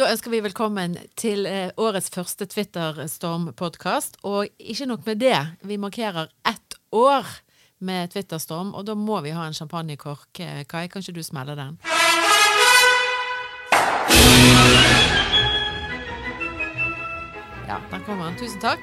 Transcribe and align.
Da 0.00 0.06
ønsker 0.08 0.32
vi 0.32 0.38
velkommen 0.40 0.94
til 1.20 1.44
eh, 1.44 1.74
årets 1.76 2.08
første 2.08 2.46
Twitterstorm-podkast. 2.48 4.16
Og 4.24 4.48
ikke 4.56 4.86
nok 4.88 5.04
med 5.04 5.20
det, 5.20 5.36
vi 5.60 5.76
markerer 5.76 6.32
ett 6.48 6.78
år 6.96 7.28
med 7.84 8.08
Twitterstorm, 8.14 8.72
og 8.72 8.88
da 8.88 8.96
må 8.96 9.20
vi 9.20 9.36
ha 9.36 9.44
en 9.44 9.52
champagnekork. 9.52 10.40
Eh, 10.40 10.64
Kai, 10.64 10.86
kan 10.88 11.04
ikke 11.04 11.18
du 11.20 11.26
smelle 11.26 11.52
den? 11.58 11.76
Ja, 17.70 17.76
der 17.90 18.00
kommer 18.02 18.24
han. 18.26 18.34
Tusen 18.34 18.58
takk. 18.58 18.82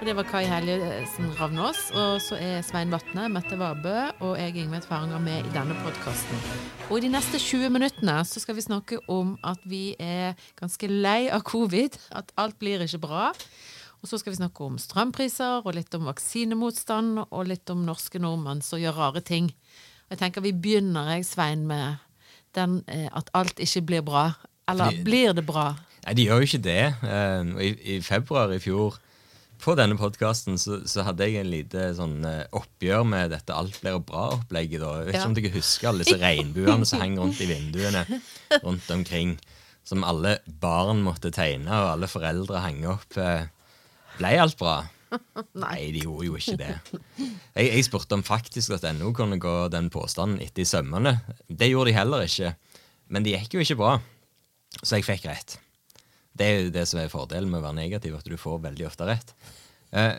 det 0.08 0.16
var 0.18 0.26
Kai 0.26 0.42
Helgesen 0.50 1.28
Ravnås. 1.38 1.84
Og 1.94 2.16
så 2.18 2.34
er 2.42 2.64
Svein 2.66 2.90
Vatne, 2.90 3.28
Mette 3.30 3.54
Vabø 3.60 3.92
og 4.26 4.32
jeg, 4.40 4.56
Ingvild 4.58 4.88
Faranger, 4.88 5.22
med 5.22 5.46
i 5.46 5.52
denne 5.54 5.76
podkasten. 5.84 6.40
Og 6.88 6.98
i 6.98 7.04
de 7.04 7.12
neste 7.12 7.38
20 7.38 7.70
minuttene 7.70 8.16
så 8.26 8.42
skal 8.42 8.58
vi 8.58 8.66
snakke 8.66 8.98
om 9.06 9.36
at 9.46 9.62
vi 9.70 9.94
er 10.02 10.34
ganske 10.58 10.90
lei 10.90 11.28
av 11.30 11.46
covid. 11.46 11.94
At 12.10 12.34
alt 12.34 12.58
blir 12.58 12.82
ikke 12.82 13.04
bra. 13.06 13.30
Og 14.02 14.10
så 14.10 14.18
skal 14.18 14.34
vi 14.34 14.40
snakke 14.42 14.66
om 14.66 14.82
strømpriser, 14.82 15.62
og 15.62 15.78
litt 15.78 15.94
om 15.94 16.10
vaksinemotstand, 16.10 17.28
og 17.30 17.46
litt 17.54 17.70
om 17.70 17.86
norske 17.86 18.18
nordmenn 18.18 18.66
som 18.66 18.82
gjør 18.82 18.98
rare 18.98 19.22
ting. 19.22 19.52
Og 20.08 20.16
jeg 20.16 20.24
tenker 20.26 20.42
vi 20.42 20.56
begynner, 20.58 21.14
jeg, 21.14 21.30
Svein, 21.30 21.68
med 21.70 22.02
den 22.58 22.80
eh, 22.90 23.06
at 23.14 23.30
alt 23.30 23.62
ikke 23.62 23.86
blir 23.92 24.02
bra. 24.10 24.32
Eller 24.66 25.04
blir 25.06 25.38
det 25.38 25.46
bra? 25.46 25.76
Nei, 26.04 26.14
de 26.18 26.26
gjør 26.28 26.42
jo 26.42 26.48
ikke 26.50 26.62
det. 26.66 26.80
Eh, 27.08 27.50
I, 27.64 27.70
I 27.94 27.98
februar 28.04 28.52
i 28.52 28.60
fjor, 28.60 28.98
på 29.64 29.72
denne 29.78 29.96
podkasten, 29.96 30.58
så, 30.60 30.80
så 30.90 31.04
hadde 31.06 31.24
jeg 31.30 31.40
en 31.40 31.48
lite 31.48 31.86
sånn 31.96 32.18
eh, 32.28 32.42
oppgjør 32.58 33.04
med 33.08 33.30
dette 33.32 33.54
alt 33.56 33.78
blir 33.80 33.96
bra-opplegget. 34.04 34.82
da. 34.82 34.90
Jeg 35.00 35.06
vet 35.06 35.14
ikke 35.14 35.22
Ja. 35.22 35.28
om 35.30 35.36
dere 35.38 35.52
husker 35.54 35.88
alle 35.88 36.04
disse 36.04 36.18
regnbuene 36.20 36.88
som 36.90 37.00
henger 37.00 37.22
rundt 37.24 37.40
i 37.40 37.48
vinduene 37.48 38.02
rundt 38.64 38.90
omkring. 38.92 39.36
Som 39.84 40.04
alle 40.04 40.38
barn 40.60 41.00
måtte 41.04 41.30
tegne, 41.32 41.68
og 41.68 41.90
alle 41.94 42.08
foreldre 42.08 42.60
hang 42.64 42.82
opp. 42.88 43.16
Eh, 43.20 43.46
ble 44.18 44.34
alt 44.42 44.58
bra? 44.60 44.76
Nei, 45.64 45.90
de 45.94 46.04
gjorde 46.04 46.26
jo 46.28 46.36
ikke 46.40 46.58
det. 46.60 46.70
Jeg, 47.54 47.66
jeg 47.70 47.84
spurte 47.86 48.16
om 48.18 48.24
faktisk 48.26 48.74
at 48.76 48.84
NO 48.98 49.12
kunne 49.16 49.38
gå 49.40 49.56
den 49.72 49.88
påstanden 49.94 50.40
etter 50.44 50.64
i 50.64 50.68
sømmene. 50.68 51.18
Det 51.48 51.68
gjorde 51.70 51.92
de 51.92 51.96
heller 51.96 52.24
ikke. 52.28 52.52
Men 53.08 53.24
det 53.24 53.36
gikk 53.38 53.56
jo 53.56 53.64
ikke 53.64 53.78
bra. 53.80 53.92
Så 54.82 54.98
jeg 54.98 55.06
fikk 55.06 55.28
rett. 55.30 55.60
Det 56.34 56.46
er 56.46 56.64
jo 56.64 56.74
det 56.74 56.84
som 56.90 57.00
er 57.00 57.12
fordelen 57.12 57.50
med 57.52 57.62
å 57.62 57.66
være 57.68 57.78
negativ, 57.78 58.16
at 58.18 58.26
du 58.26 58.36
får 58.40 58.62
veldig 58.64 58.88
ofte 58.88 59.06
rett. 59.06 59.30
Eh, 59.94 60.16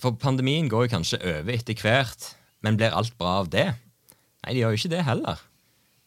for 0.00 0.16
pandemien 0.16 0.70
går 0.72 0.86
jo 0.86 0.94
kanskje 0.94 1.20
over 1.20 1.52
etter 1.52 1.76
hvert, 1.76 2.32
men 2.64 2.78
blir 2.80 2.96
alt 2.96 3.16
bra 3.20 3.40
av 3.42 3.52
det? 3.52 3.68
Nei, 4.40 4.54
de 4.54 4.62
gjør 4.62 4.74
jo 4.74 4.80
ikke 4.80 4.94
det 4.94 5.04
heller. 5.04 5.46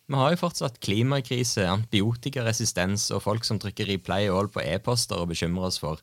Vi 0.09 0.19
har 0.19 0.33
jo 0.33 0.41
fortsatt 0.41 0.81
klimakrise, 0.83 1.63
antibiotikaresistens 1.69 3.07
og 3.15 3.23
folk 3.23 3.45
som 3.47 3.61
trykker 3.61 3.87
replay 3.87 4.27
all 4.27 4.49
på 4.51 4.61
e-poster 4.65 5.21
og 5.21 5.31
bekymrer 5.31 5.69
oss 5.69 5.79
for 5.81 6.01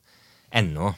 ennå. 0.55 0.93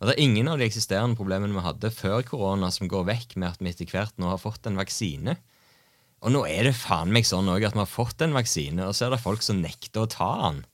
Og 0.00 0.08
det 0.08 0.14
er 0.14 0.22
ingen 0.24 0.48
av 0.48 0.56
de 0.56 0.64
eksisterende 0.64 1.18
problemene 1.18 1.52
vi 1.52 1.66
hadde 1.66 1.92
før 1.92 2.22
korona 2.24 2.70
som 2.72 2.88
går 2.88 3.04
vekk 3.10 3.36
med 3.36 3.50
at 3.50 3.60
vi 3.60 3.68
etter 3.68 3.90
hvert 3.90 4.16
nå 4.16 4.30
har 4.30 4.40
fått 4.40 4.70
en 4.70 4.80
vaksine. 4.80 5.36
Og 6.24 6.32
nå 6.32 6.46
er 6.48 6.70
det 6.70 6.78
faen 6.78 7.12
meg 7.12 7.28
sånn 7.28 7.50
òg 7.52 7.66
at 7.68 7.76
vi 7.76 7.82
har 7.82 7.90
fått 7.90 8.24
en 8.24 8.36
vaksine, 8.36 8.86
og 8.86 8.96
så 8.96 9.06
er 9.06 9.14
det 9.14 9.22
folk 9.22 9.44
som 9.44 9.60
nekter 9.60 10.06
å 10.06 10.10
ta 10.10 10.30
den. 10.46 10.64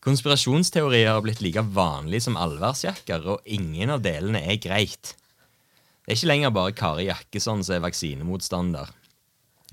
Konspirasjonsteorier 0.00 1.10
har 1.12 1.20
blitt 1.24 1.42
like 1.44 1.60
vanlig 1.76 2.22
som 2.24 2.38
allværsjakker, 2.40 3.26
og 3.34 3.44
ingen 3.44 3.92
av 3.92 4.00
delene 4.04 4.40
er 4.48 4.56
greit. 4.62 5.14
Det 6.04 6.14
er 6.14 6.18
ikke 6.18 6.30
lenger 6.30 6.54
bare 6.56 6.74
Kari 6.76 7.04
Jakkesson 7.10 7.60
som 7.66 7.76
er 7.76 7.84
vaksinemotstander. 7.84 8.88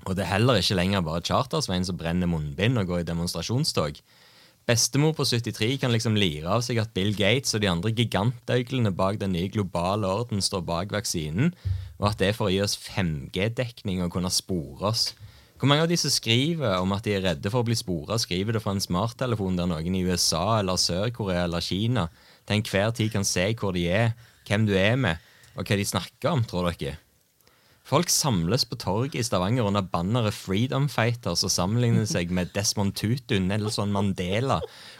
Og 0.04 0.14
det 0.14 0.26
er 0.26 0.34
heller 0.34 0.60
ikke 0.60 0.76
lenger 0.76 1.02
bare 1.06 1.24
Chartersveien 1.24 1.86
som 1.88 1.96
brenner 1.98 2.28
munnbind 2.30 2.78
og 2.78 2.92
går 2.92 3.02
i 3.02 3.08
demonstrasjonstog. 3.08 3.98
Bestemor 4.68 5.14
på 5.16 5.24
73 5.24 5.78
kan 5.80 5.94
liksom 5.94 6.18
lire 6.20 6.52
av 6.58 6.60
seg 6.66 6.76
at 6.82 6.92
Bill 6.92 7.14
Gates 7.16 7.56
og 7.56 7.62
de 7.64 7.70
andre 7.72 7.92
gigantøglene 7.96 8.92
bak 8.92 9.16
den 9.22 9.32
nye 9.32 9.48
globale 9.48 10.06
orden 10.06 10.44
står 10.44 10.66
bak 10.68 10.92
vaksinen, 10.92 11.54
og 11.96 12.10
at 12.10 12.20
det 12.20 12.28
er 12.28 12.36
for 12.36 12.50
å 12.50 12.52
gi 12.52 12.60
oss 12.60 12.76
5G-dekning 12.76 14.04
og 14.04 14.12
kunne 14.12 14.30
spore 14.32 14.92
oss. 14.92 15.14
Hvor 15.58 15.66
mange 15.66 15.82
av 15.82 15.90
de 15.90 15.96
som 15.98 16.12
skriver 16.14 16.76
om 16.78 16.92
at 16.94 17.02
de 17.02 17.16
er 17.16 17.24
redde 17.24 17.50
for 17.50 17.64
å 17.64 17.66
bli 17.66 17.74
spora, 17.74 18.14
skriver 18.22 18.54
det 18.54 18.62
fra 18.62 18.76
en 18.76 18.82
smarttelefon 18.82 19.58
der 19.58 19.66
noen 19.66 19.96
i 19.98 20.04
USA 20.06 20.60
eller 20.60 20.78
Sør-Korea 20.78 21.48
eller 21.48 21.64
Kina 21.64 22.06
til 22.46 22.60
enhver 22.60 22.94
tid 22.94 23.10
kan 23.10 23.26
se 23.26 23.48
hvor 23.58 23.74
de 23.74 23.88
er, 23.90 24.14
hvem 24.46 24.68
du 24.68 24.76
er 24.78 24.94
med, 24.94 25.18
og 25.58 25.66
hva 25.66 25.78
de 25.80 25.86
snakker 25.90 26.30
om, 26.30 26.46
tror 26.46 26.70
dere? 26.70 26.94
Folk 27.88 28.10
samles 28.12 28.66
på 28.68 28.76
torget 28.76 29.16
i 29.16 29.22
Stavanger 29.24 29.64
under 29.64 29.80
banneret 29.80 30.36
Freedom 30.36 30.90
Fighters 30.92 31.40
og 31.46 31.50
sammenligner 31.54 32.04
seg 32.06 32.28
med 32.36 32.50
Desmond 32.52 32.92
Tutu, 33.00 33.38
Nelson 33.40 33.94
Mandela 33.94 34.58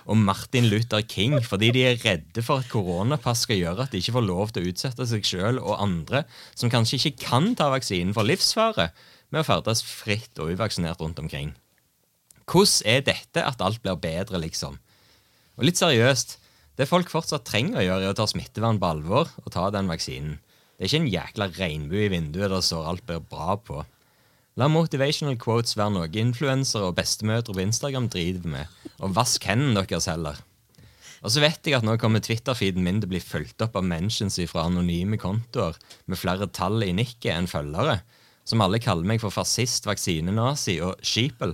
og 0.09 0.17
Martin 0.17 0.71
Luther 0.73 1.05
King 1.05 1.37
fordi 1.45 1.69
de 1.77 1.85
er 1.85 2.01
redde 2.01 2.43
for 2.43 2.65
at 2.65 2.71
koronapass 2.73 3.45
skal 3.45 3.61
gjøre 3.61 3.85
at 3.85 3.93
de 3.93 4.01
ikke 4.01 4.17
får 4.17 4.25
lov 4.25 4.55
til 4.55 4.65
å 4.65 4.73
utsette 4.73 5.07
seg 5.11 5.29
sjøl 5.29 5.61
og 5.61 5.77
andre 5.85 6.25
som 6.57 6.73
kanskje 6.73 6.97
ikke 6.99 7.29
kan 7.29 7.53
ta 7.61 7.69
vaksinen 7.75 8.17
for 8.17 8.25
livsfare, 8.27 8.89
med 9.31 9.43
å 9.43 9.47
ferdes 9.47 9.83
fritt 9.85 10.39
og 10.41 10.53
uvaksinert 10.55 11.01
rundt 11.03 11.21
omkring. 11.23 11.55
Hvordan 12.49 12.89
er 12.89 13.05
dette 13.05 13.45
at 13.45 13.61
alt 13.65 13.83
blir 13.85 13.99
bedre, 14.01 14.41
liksom? 14.41 14.79
Og 15.59 15.67
litt 15.67 15.81
seriøst, 15.81 16.39
det 16.79 16.87
folk 16.89 17.11
fortsatt 17.11 17.45
trenger 17.49 17.81
å 17.81 17.85
gjøre, 17.85 18.07
er 18.07 18.15
å 18.15 18.17
ta 18.17 18.29
smittevern 18.31 18.79
på 18.81 18.89
alvor 18.89 19.31
og 19.43 19.53
ta 19.53 19.67
den 19.75 19.91
vaksinen. 19.91 20.39
Det 20.79 20.87
er 20.87 20.91
ikke 20.93 21.03
en 21.03 21.13
jækla 21.13 21.49
regnbue 21.57 22.05
i 22.07 22.11
vinduet 22.13 22.53
der 22.53 22.63
står 22.63 22.87
alt 22.87 23.07
blir 23.09 23.25
bra 23.27 23.57
på. 23.59 23.83
La 24.59 24.69
motivational 24.71 25.37
quotes 25.39 25.77
være 25.79 25.95
noe 25.95 26.11
influensere 26.23 26.89
og 26.89 26.97
bestemødre 26.99 27.55
på 27.55 27.65
Instagram 27.65 28.07
driver 28.15 28.53
med, 28.55 28.77
og 29.03 29.17
vask 29.19 29.45
hendene 29.51 29.83
deres 29.83 30.09
heller. 30.11 30.39
Og 31.19 31.35
så 31.35 31.43
vet 31.43 31.67
jeg 31.67 31.75
at 31.75 31.87
nå 31.87 31.97
kommer 31.99 32.23
Twitter-feeden 32.23 32.85
min 32.87 33.01
til 33.03 33.11
å 33.11 33.13
bli 33.13 33.21
fulgt 33.23 33.63
opp 33.67 33.75
av 33.79 33.87
mentions 33.87 34.39
fra 34.51 34.69
anonyme 34.71 35.19
kontoer 35.19 35.75
med 36.07 36.19
flere 36.19 36.47
tall 36.55 36.83
i 36.87 36.93
nikket 36.95 37.33
enn 37.35 37.51
følgere, 37.51 38.01
som 38.49 38.63
alle 38.65 38.81
kaller 38.81 39.05
meg 39.07 39.21
for 39.21 39.35
fascist, 39.35 39.87
vaksinenazi 39.89 40.79
og 40.85 40.97
skipel. 41.05 41.53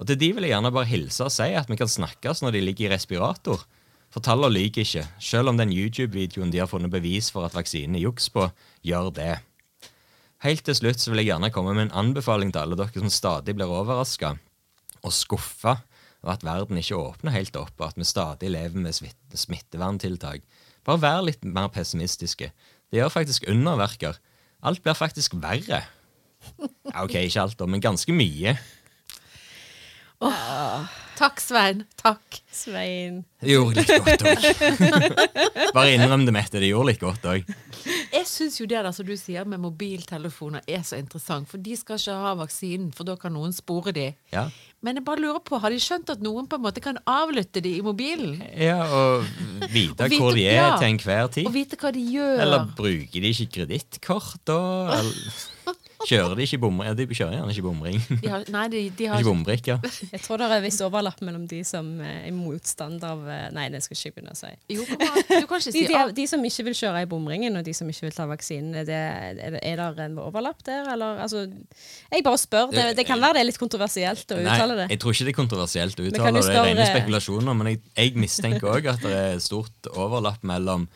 Og 0.00 0.08
til 0.08 0.16
de 0.16 0.30
vil 0.32 0.46
jeg 0.46 0.54
gjerne 0.54 0.72
bare 0.72 0.88
hilse 0.88 1.26
og 1.26 1.34
si 1.34 1.50
at 1.52 1.68
vi 1.68 1.76
kan 1.76 1.90
snakkes 1.90 2.40
når 2.40 2.56
de 2.56 2.64
ligger 2.64 2.88
i 2.88 2.94
respirator. 2.94 3.66
For 4.10 4.24
tallene 4.24 4.56
lyver 4.56 4.82
ikke, 4.82 5.04
selv 5.22 5.52
om 5.52 5.60
den 5.60 5.74
YouTube-videoen 5.74 6.50
de 6.50 6.62
har 6.62 6.70
funnet 6.70 6.90
bevis 6.90 7.28
for 7.30 7.46
at 7.46 7.54
vaksinen 7.54 7.98
er 7.98 8.06
juks 8.08 8.30
på, 8.32 8.48
gjør 8.82 9.12
det. 9.14 9.34
Helt 10.40 10.64
til 10.64 10.74
slutt 10.78 11.02
så 11.02 11.12
vil 11.12 11.20
jeg 11.20 11.34
gjerne 11.34 11.52
komme 11.52 11.76
med 11.76 11.90
en 11.90 11.98
anbefaling 12.06 12.50
til 12.50 12.64
alle 12.64 12.78
dere 12.80 13.04
som 13.04 13.12
stadig 13.12 13.54
blir 13.58 13.68
overraska 13.68 14.32
og 15.04 15.12
skuffa 15.14 15.76
over 16.24 16.32
at 16.34 16.44
verden 16.44 16.80
ikke 16.80 16.96
åpner 16.96 17.36
helt 17.36 17.56
opp, 17.56 17.76
og 17.78 17.86
at 17.90 18.00
vi 18.00 18.08
stadig 18.08 18.50
lever 18.52 18.80
med 18.80 18.96
smitteverntiltak. 18.96 20.42
Bare 20.84 21.00
vær 21.00 21.22
litt 21.24 21.44
mer 21.44 21.68
pessimistiske. 21.72 22.50
Det 22.90 23.00
gjør 23.00 23.12
faktisk 23.12 23.46
underverker. 23.48 24.16
Alt 24.64 24.82
blir 24.84 24.96
faktisk 24.96 25.36
verre. 25.40 25.84
Ja, 26.90 27.04
ok, 27.04 27.14
ikke 27.26 27.42
alt, 27.44 27.56
da, 27.60 27.66
men 27.70 27.80
ganske 27.84 28.12
mye. 28.16 28.56
Takk, 31.20 31.40
Svein. 31.40 31.82
Takk. 32.00 32.38
Svein. 32.52 33.22
Det 33.40 33.52
gjorde 33.54 33.80
litt 33.80 34.04
godt 34.04 34.24
òg. 34.28 34.44
Bare 35.76 35.92
innrøm 35.94 36.24
det, 36.26 36.32
Mette. 36.34 36.60
Det 36.60 36.68
gjorde 36.70 36.90
litt 36.90 37.00
godt 37.02 37.26
òg. 37.28 37.48
Jeg 38.10 38.26
syns 38.28 38.56
jo 38.60 38.66
det 38.68 38.80
der 38.84 38.92
som 38.96 39.06
du 39.08 39.14
sier 39.20 39.46
med 39.48 39.60
mobiltelefoner 39.62 40.64
er 40.68 40.82
så 40.84 40.98
interessant, 41.00 41.48
for 41.48 41.60
de 41.62 41.76
skal 41.78 42.00
ikke 42.00 42.16
ha 42.24 42.32
vaksinen, 42.40 42.90
for 42.96 43.08
da 43.08 43.16
kan 43.20 43.32
noen 43.36 43.52
spore 43.56 43.92
de. 43.96 44.08
Ja. 44.32 44.46
Men 44.84 44.96
jeg 45.00 45.04
bare 45.08 45.20
lurer 45.24 45.40
på, 45.44 45.60
har 45.60 45.72
de 45.72 45.80
skjønt 45.80 46.08
at 46.12 46.24
noen 46.24 46.48
på 46.48 46.56
en 46.56 46.64
måte 46.64 46.80
kan 46.84 46.96
avlytte 47.08 47.60
de 47.64 47.74
i 47.78 47.84
mobilen? 47.84 48.40
ja, 48.56 48.80
og 48.88 49.24
vite 49.72 50.04
Og 50.04 50.12
vite- 50.12 50.20
hvor 50.24 50.36
de 50.36 50.46
er 50.48 50.56
ja. 50.60 50.70
til 50.80 50.88
enhver 50.94 51.28
tid. 51.36 51.48
Og 51.48 51.56
vite 51.56 51.76
hva 51.80 51.92
de 51.96 52.04
gjør? 52.16 52.36
Eller 52.46 52.68
bruker 52.76 53.24
de 53.24 53.32
ikke 53.36 53.50
kredittkort, 53.60 54.40
da? 54.48 54.60
Eller 55.00 55.76
kjører 56.08 56.36
de 56.38 56.46
ikke 56.46 56.58
bomring? 56.62 56.88
Ja, 56.88 56.94
de 56.96 57.06
kjører 57.08 57.34
gjerne 57.36 57.54
ikke 57.54 57.64
bomring. 57.66 57.98
de 58.22 58.30
har, 58.30 58.44
nei, 58.56 58.64
de, 58.72 58.82
de 58.98 59.08
har 59.10 59.20
Ikke 59.20 59.30
bombrikker. 59.30 59.80
Jeg 60.14 60.22
tror 60.24 60.40
det 60.40 60.48
er 60.54 60.64
visst 60.64 60.84
overlapp 60.84 61.20
mellom 61.26 61.46
de 61.50 61.60
som 61.66 61.88
eh, 62.04 62.28
er 62.28 62.34
motstander 62.36 63.14
av 63.14 63.26
eh, 63.28 63.46
Nei, 63.56 63.66
det 63.72 63.82
skal 63.84 63.96
jeg 63.96 64.10
ikke 64.12 64.20
begynne 64.20 64.34
å 64.34 64.38
si. 64.38 64.52
Jo. 64.72 64.86
Du 64.86 65.46
kan 65.50 65.60
ikke 65.60 65.60
De, 65.70 65.74
si 65.74 65.84
de, 65.86 65.96
ah, 65.98 66.12
de 66.14 66.26
som 66.30 66.44
ikke 66.46 66.66
vil 66.70 66.76
kjøre 66.78 67.04
i 67.04 67.08
bomringen, 67.10 67.58
og 67.60 67.66
de 67.66 67.74
som 67.76 67.88
ikke 67.90 68.08
vil 68.08 68.16
ta 68.16 68.26
vaksinen, 68.30 68.80
er 68.82 68.88
det, 68.88 69.00
er 69.40 69.54
det, 69.56 69.60
er 69.66 70.02
en 70.06 70.16
overlapp 70.22 70.64
der, 70.66 70.88
eller? 70.94 71.20
Altså, 71.26 71.44
jeg 72.10 72.26
bare 72.26 72.40
spør. 72.40 72.72
Det, 72.74 72.86
det 72.98 73.06
kan 73.08 73.20
være 73.22 73.38
det 73.38 73.44
er 73.44 73.50
litt 73.50 73.60
kontroversielt 73.60 74.24
å 74.34 74.40
uttale 74.40 74.78
det. 74.78 74.88
Nei, 74.88 74.96
jeg 74.96 75.02
tror 75.04 75.16
ikke 75.16 75.28
det 75.28 75.34
er 75.34 75.38
kontroversielt 75.38 76.00
å 76.00 76.08
uttale 76.08 76.32
det. 76.34 76.46
Det 76.48 76.56
er 76.56 76.68
rene 76.70 76.88
spekulasjoner. 76.88 77.60
Men 77.60 77.72
jeg, 77.72 77.82
jeg 77.94 78.16
mistenker 78.20 78.72
òg 78.72 78.90
at 78.94 79.04
det 79.04 79.14
er 79.18 79.38
stort 79.44 79.92
overlapp 79.94 80.44
mellom 80.46 80.88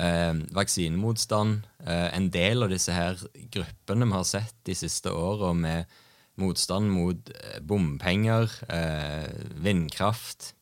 eh, 0.00 0.32
vaksinemotstand, 0.54 1.66
eh, 1.86 2.08
en 2.16 2.30
del 2.34 2.66
av 2.66 2.72
disse 2.72 2.94
her 2.94 3.20
gruppene 3.54 4.08
vi 4.08 4.18
har 4.18 4.26
sett 4.28 4.56
de 4.66 4.76
siste 4.78 5.12
åra 5.12 5.52
med 5.54 5.90
motstand 6.40 6.90
mot 6.90 7.30
eh, 7.30 7.60
bompenger, 7.62 8.50
eh, 8.68 9.30
vindkraft 9.62 10.52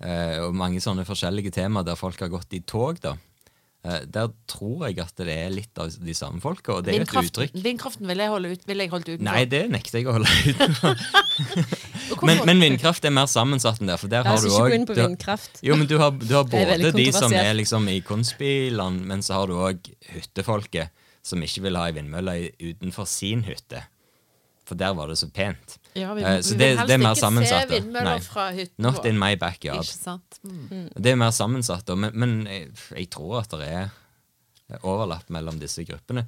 eh, 0.00 0.38
og 0.44 0.54
mange 0.56 0.82
sånne 0.82 1.06
forskjellige 1.08 1.54
temaer 1.58 1.86
der 1.86 1.98
folk 1.98 2.20
har 2.22 2.32
gått 2.32 2.54
i 2.54 2.62
tog. 2.62 3.00
da. 3.02 3.16
Eh, 3.84 4.00
der 4.08 4.30
tror 4.48 4.86
jeg 4.86 4.96
at 5.02 5.12
det 5.20 5.28
er 5.28 5.50
litt 5.52 5.76
av 5.76 5.90
de 6.00 6.14
samme 6.16 6.40
folka, 6.40 6.78
og 6.78 6.84
det 6.86 6.94
er 6.94 7.02
et 7.02 7.02
vindkraften, 7.02 7.28
uttrykk. 7.50 7.58
vindkraften 7.66 8.08
vil 8.08 8.22
jeg 8.22 8.30
holde 8.32 8.52
ut, 8.54 8.62
vil 8.70 8.80
jeg 8.80 8.90
holdt 8.94 9.10
utenfor. 9.10 9.26
Nei, 9.28 9.42
det 9.44 9.60
nekter 9.74 9.98
jeg 10.00 10.08
å 10.08 10.14
holde 10.16 10.30
utenfor. 10.48 11.02
Men, 12.24 12.40
men 12.46 12.60
vindkraft 12.62 13.04
er 13.04 13.12
mer 13.12 13.26
sammensatt 13.28 13.80
enn 13.82 13.88
det. 13.90 13.96
For 14.00 14.08
der 14.12 14.24
har 14.24 14.36
du 14.38 14.46
ikke 14.46 14.54
også- 14.56 14.70
gå 14.70 14.76
inn 14.78 14.86
på 14.88 14.94
du 14.96 15.00
vindkraft. 15.02 15.58
Jo, 15.66 15.76
men 15.76 15.88
du 15.90 15.96
har, 15.98 16.12
du 16.12 16.32
har 16.34 16.44
både 16.48 16.92
de 16.94 17.06
som 17.12 17.32
er 17.32 17.52
liksom 17.58 17.88
i 17.90 17.98
konspiland, 18.06 19.02
men 19.08 19.20
så 19.24 19.34
har 19.40 19.50
du 19.50 19.54
òg 19.58 19.88
hyttefolket 20.14 20.88
som 21.24 21.42
ikke 21.44 21.62
vil 21.66 21.76
ha 21.80 21.86
ei 21.88 21.94
vindmølle 21.96 22.36
utenfor 22.60 23.08
sin 23.08 23.42
hytte. 23.48 23.82
For 24.64 24.80
der 24.80 24.94
var 24.96 25.10
det 25.10 25.18
så 25.20 25.28
pent. 25.28 25.76
Ja, 25.94 26.14
vi, 26.16 26.24
uh, 26.24 26.40
så 26.40 26.54
vi 26.54 26.58
det, 26.58 26.70
vil 26.70 26.78
helst 26.78 26.88
det 26.88 26.94
er 26.94 27.02
mer 27.02 27.12
ikke 27.12 27.20
sammensatt. 27.20 27.74
Nei. 27.94 28.16
fra 28.24 28.46
hytten 28.56 28.86
Not 28.86 29.04
in 29.06 29.20
my 29.20 29.34
backyard. 29.40 29.84
Ikke 29.84 29.98
sant? 29.98 30.40
Mm. 30.42 30.88
Det 30.96 31.12
er 31.12 31.20
mer 31.20 31.34
sammensatt. 31.36 31.92
Men, 31.98 32.16
men 32.16 32.34
jeg, 32.48 32.72
jeg 32.96 33.10
tror 33.12 33.42
at 33.42 33.54
det 33.60 33.68
er 33.68 33.92
overlapp 34.82 35.30
mellom 35.34 35.60
disse 35.60 35.84
gruppene. 35.86 36.24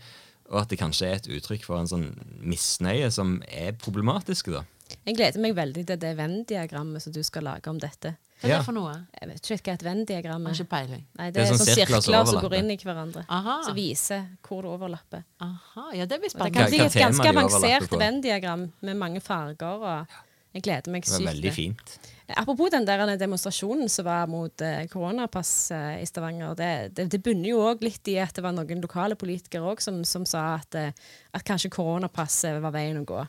Og 0.53 0.61
at 0.62 0.71
det 0.71 0.79
kanskje 0.79 1.09
er 1.09 1.19
et 1.19 1.29
uttrykk 1.38 1.65
for 1.67 1.81
en 1.81 1.91
sånn 1.91 2.11
misnøye 2.44 3.09
som 3.15 3.41
er 3.49 3.75
problematisk, 3.81 4.53
da. 4.55 4.62
Jeg 5.06 5.17
gleder 5.19 5.43
meg 5.43 5.56
veldig 5.56 5.83
til 5.88 5.99
det 6.03 6.12
Venn-diagrammet 6.19 7.03
som 7.03 7.15
du 7.15 7.23
skal 7.27 7.49
lage 7.49 7.71
om 7.73 7.81
dette. 7.83 8.15
Hva 8.37 8.44
er 8.44 8.50
Ja. 8.53 8.56
det 8.59 8.67
for 8.67 8.73
noe? 8.77 8.93
Jeg 9.21 9.29
vet 9.31 9.50
ikke 9.50 9.71
hva 9.71 9.75
et 9.75 9.83
Venn-diagram 9.87 10.47
er. 10.47 10.53
ikke 10.53 10.69
peiling. 10.69 11.05
Nei, 11.19 11.31
det, 11.31 11.35
Det 11.35 11.43
er 11.43 11.47
sånn, 11.53 11.59
sånn 11.62 11.67
sirkler 11.75 12.00
sirkler 12.03 12.27
som 12.27 12.35
som 12.35 12.43
går 12.44 12.55
inn 12.59 12.71
i 12.71 12.77
hverandre. 12.77 13.25
Aha. 13.29 13.62
Som 13.65 13.75
viser 13.75 14.27
hvor 14.47 14.62
det 14.62 14.71
overlapper. 14.71 15.25
Aha, 15.41 15.87
ja, 15.94 16.05
det 16.05 16.21
blir 16.21 16.29
spennende. 16.31 16.53
Det 16.53 16.61
kan 16.61 16.71
bli 16.71 16.81
et 16.85 16.93
ganske 16.93 17.29
avansert? 17.33 17.88
Venn-diagram 17.99 18.73
med 18.83 18.97
mange 18.97 19.21
farger. 19.21 19.65
og 19.83 20.06
Jeg 20.55 20.62
gleder 20.62 20.91
meg 20.93 21.03
Det 21.05 21.11
var 21.12 21.19
sykt. 21.21 21.29
veldig 21.35 21.53
fint. 21.53 21.99
Apropos 22.37 22.71
den 22.71 22.85
der 22.87 23.17
demonstrasjonen 23.17 23.88
som 23.88 24.05
var 24.05 24.27
mot 24.27 24.61
eh, 24.61 24.87
koronapass 24.88 25.71
eh, 25.71 26.03
i 26.03 26.05
Stavanger. 26.06 26.55
Det, 26.56 26.94
det, 26.94 27.09
det 27.11 27.23
bunner 27.23 27.49
jo 27.49 27.59
òg 27.61 27.83
litt 27.83 28.09
i 28.09 28.17
at 28.19 28.33
det 28.35 28.43
var 28.43 28.53
noen 28.53 28.81
lokale 28.83 29.15
politikere 29.15 29.62
også 29.62 29.81
som, 29.85 30.05
som 30.05 30.25
sa 30.25 30.55
at, 30.56 30.75
eh, 30.75 30.93
at 31.35 31.44
kanskje 31.44 31.71
koronapasset 31.71 32.61
var 32.61 32.73
veien 32.73 32.99
å 32.99 33.05
gå. 33.05 33.21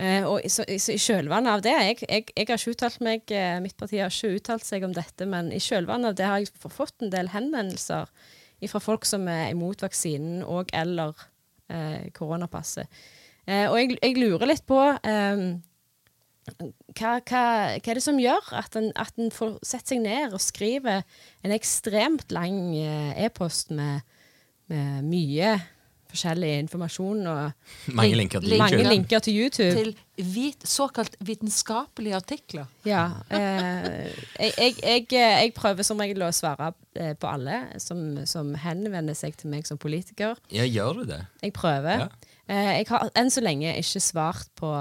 Eh, 0.00 0.24
og 0.24 0.40
så 0.48 0.64
I 0.64 0.78
kjølvannet 0.80 1.58
av 1.58 1.62
det 1.64 1.72
Jeg, 1.74 1.96
jeg, 2.06 2.26
jeg 2.32 2.46
har 2.48 2.60
ikke 2.60 2.72
uttalt 2.72 3.00
meg, 3.04 3.32
eh, 3.36 3.58
mitt 3.60 3.76
parti 3.76 3.98
har 4.00 4.12
ikke 4.12 4.38
uttalt 4.38 4.64
seg 4.64 4.86
om 4.86 4.94
dette, 4.96 5.26
men 5.28 5.50
i 5.52 5.60
kjølvannet 5.60 6.12
av 6.12 6.16
det 6.16 6.28
har 6.28 6.40
jeg 6.40 6.72
fått 6.72 7.04
en 7.04 7.12
del 7.12 7.28
henvendelser 7.34 8.08
fra 8.70 8.80
folk 8.82 9.06
som 9.08 9.26
er 9.28 9.50
imot 9.52 9.80
vaksinen 9.84 10.42
og 10.44 10.72
eller 10.76 11.16
eh, 11.72 12.08
koronapasset. 12.16 12.88
Eh, 13.48 13.66
og 13.68 13.76
jeg, 13.80 13.98
jeg 14.00 14.16
lurer 14.20 14.48
litt 14.48 14.64
på 14.68 14.78
eh, 14.80 15.44
hva, 16.50 17.12
hva, 17.18 17.18
hva 17.24 17.44
er 17.76 17.98
det 17.98 18.04
som 18.04 18.20
gjør 18.20 18.52
at 18.56 18.76
en, 18.80 18.90
at 19.00 19.20
en 19.20 19.32
får 19.34 19.58
sette 19.66 19.94
seg 19.94 20.02
ned 20.04 20.36
og 20.36 20.42
skrive 20.44 21.00
en 21.44 21.54
ekstremt 21.56 22.32
lang 22.34 22.72
eh, 22.78 23.12
e-post 23.26 23.72
med, 23.76 24.00
med 24.72 25.04
mye 25.08 25.58
forskjellig 26.10 26.50
informasjon 26.64 27.26
og 27.30 27.40
Mange 28.00 28.18
linker 28.18 28.42
til 28.44 28.56
mange 28.58 28.78
YouTube. 28.78 28.92
linker 28.94 29.24
til 29.24 29.38
YouTube? 29.40 29.70
Til 29.78 30.30
vit, 30.34 30.66
såkalt 30.68 31.16
vitenskapelige 31.24 32.16
artikler. 32.18 32.66
Ja. 32.84 33.06
Eh, 33.30 34.10
jeg, 34.38 34.74
jeg, 34.82 35.06
jeg, 35.12 35.52
prøver 35.56 35.86
som 35.86 36.02
regel 36.02 36.26
å 36.26 36.32
svare 36.34 36.72
eh, 36.94 37.14
på 37.16 37.30
alle 37.30 37.62
som, 37.82 38.20
som 38.28 38.52
henvender 38.58 39.16
seg 39.16 39.38
til 39.40 39.52
meg 39.54 39.68
som 39.68 39.80
politiker. 39.80 40.36
Ja, 40.52 40.66
gjør 40.68 41.00
du 41.00 41.06
det? 41.14 41.22
Jeg 41.44 41.54
prøver. 41.56 42.06
Ja. 42.06 42.36
Eh, 42.50 42.72
jeg 42.80 42.90
har 42.90 43.10
enn 43.18 43.32
så 43.32 43.42
lenge 43.44 43.72
ikke 43.78 44.02
svart 44.02 44.50
på, 44.58 44.74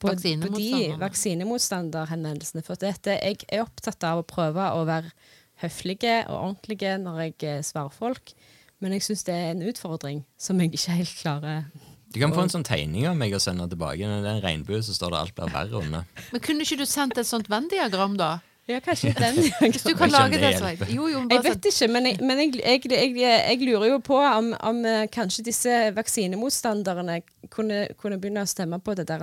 på, 0.00 0.12
på 0.12 0.52
de 0.56 0.70
vaksinemotstanderhenvendelsene. 1.00 2.64
For 2.66 2.80
dette, 2.80 3.18
jeg 3.20 3.44
er 3.50 3.66
opptatt 3.66 4.06
av 4.08 4.22
å 4.22 4.28
prøve 4.28 4.70
å 4.74 4.86
være 4.88 5.12
høflige 5.62 6.20
og 6.28 6.36
ordentlige 6.36 6.96
når 7.02 7.22
jeg 7.26 7.36
eh, 7.48 7.64
svarer 7.64 7.94
folk. 7.94 8.34
Men 8.80 8.92
jeg 8.92 9.06
syns 9.06 9.24
det 9.24 9.34
er 9.34 9.52
en 9.54 9.62
utfordring 9.66 10.24
som 10.40 10.60
jeg 10.60 10.74
ikke 10.76 10.98
helt 10.98 11.14
klarer. 11.20 11.62
Du 12.14 12.20
kan 12.20 12.32
få 12.32 12.44
en 12.46 12.52
sånn 12.52 12.66
tegning 12.66 13.06
av 13.08 13.16
meg 13.18 13.34
og 13.36 13.42
sende 13.42 13.66
tilbake. 13.68 14.06
Når 14.06 14.22
det 14.24 14.30
er 14.30 14.38
en 14.38 14.44
regnbue, 14.44 14.82
så 14.84 14.94
står 14.94 15.12
det 15.12 15.18
'alt 15.20 15.34
blir 15.34 15.52
verre' 15.52 15.80
under. 15.80 16.04
Men 16.32 16.40
kunne 16.40 16.64
ikke 16.64 16.78
du 16.78 16.86
sendt 16.86 17.18
et 17.18 17.26
sånt 17.26 17.50
Venn-diagram, 17.50 18.16
da? 18.16 18.38
Ja, 18.66 18.80
kanskje 18.80 19.12
den. 19.14 19.36
Hvis 19.72 19.82
du 19.82 19.94
kan 19.94 20.10
lage 20.10 20.40
det, 20.42 20.56
det 20.58 20.88
Jo, 20.94 21.06
jo, 21.06 21.20
Jeg 21.20 21.28
bare 21.30 21.42
vet 21.44 21.68
ikke, 21.70 21.88
men 21.92 22.06
jeg, 22.06 22.18
men 22.20 22.38
jeg, 22.38 22.54
jeg, 22.64 22.90
jeg, 22.90 23.18
jeg 23.18 23.58
lurer 23.62 23.86
jo 23.92 23.98
på 23.98 24.18
om, 24.18 24.54
om 24.60 24.84
eh, 24.84 25.06
kanskje 25.12 25.44
disse 25.46 25.76
vaksinemotstanderne 25.94 27.20
kunne, 27.50 27.86
kunne 27.98 28.18
begynne 28.18 28.42
å 28.42 28.50
stemme 28.50 28.80
på 28.82 28.94
det 28.98 29.06
der 29.06 29.22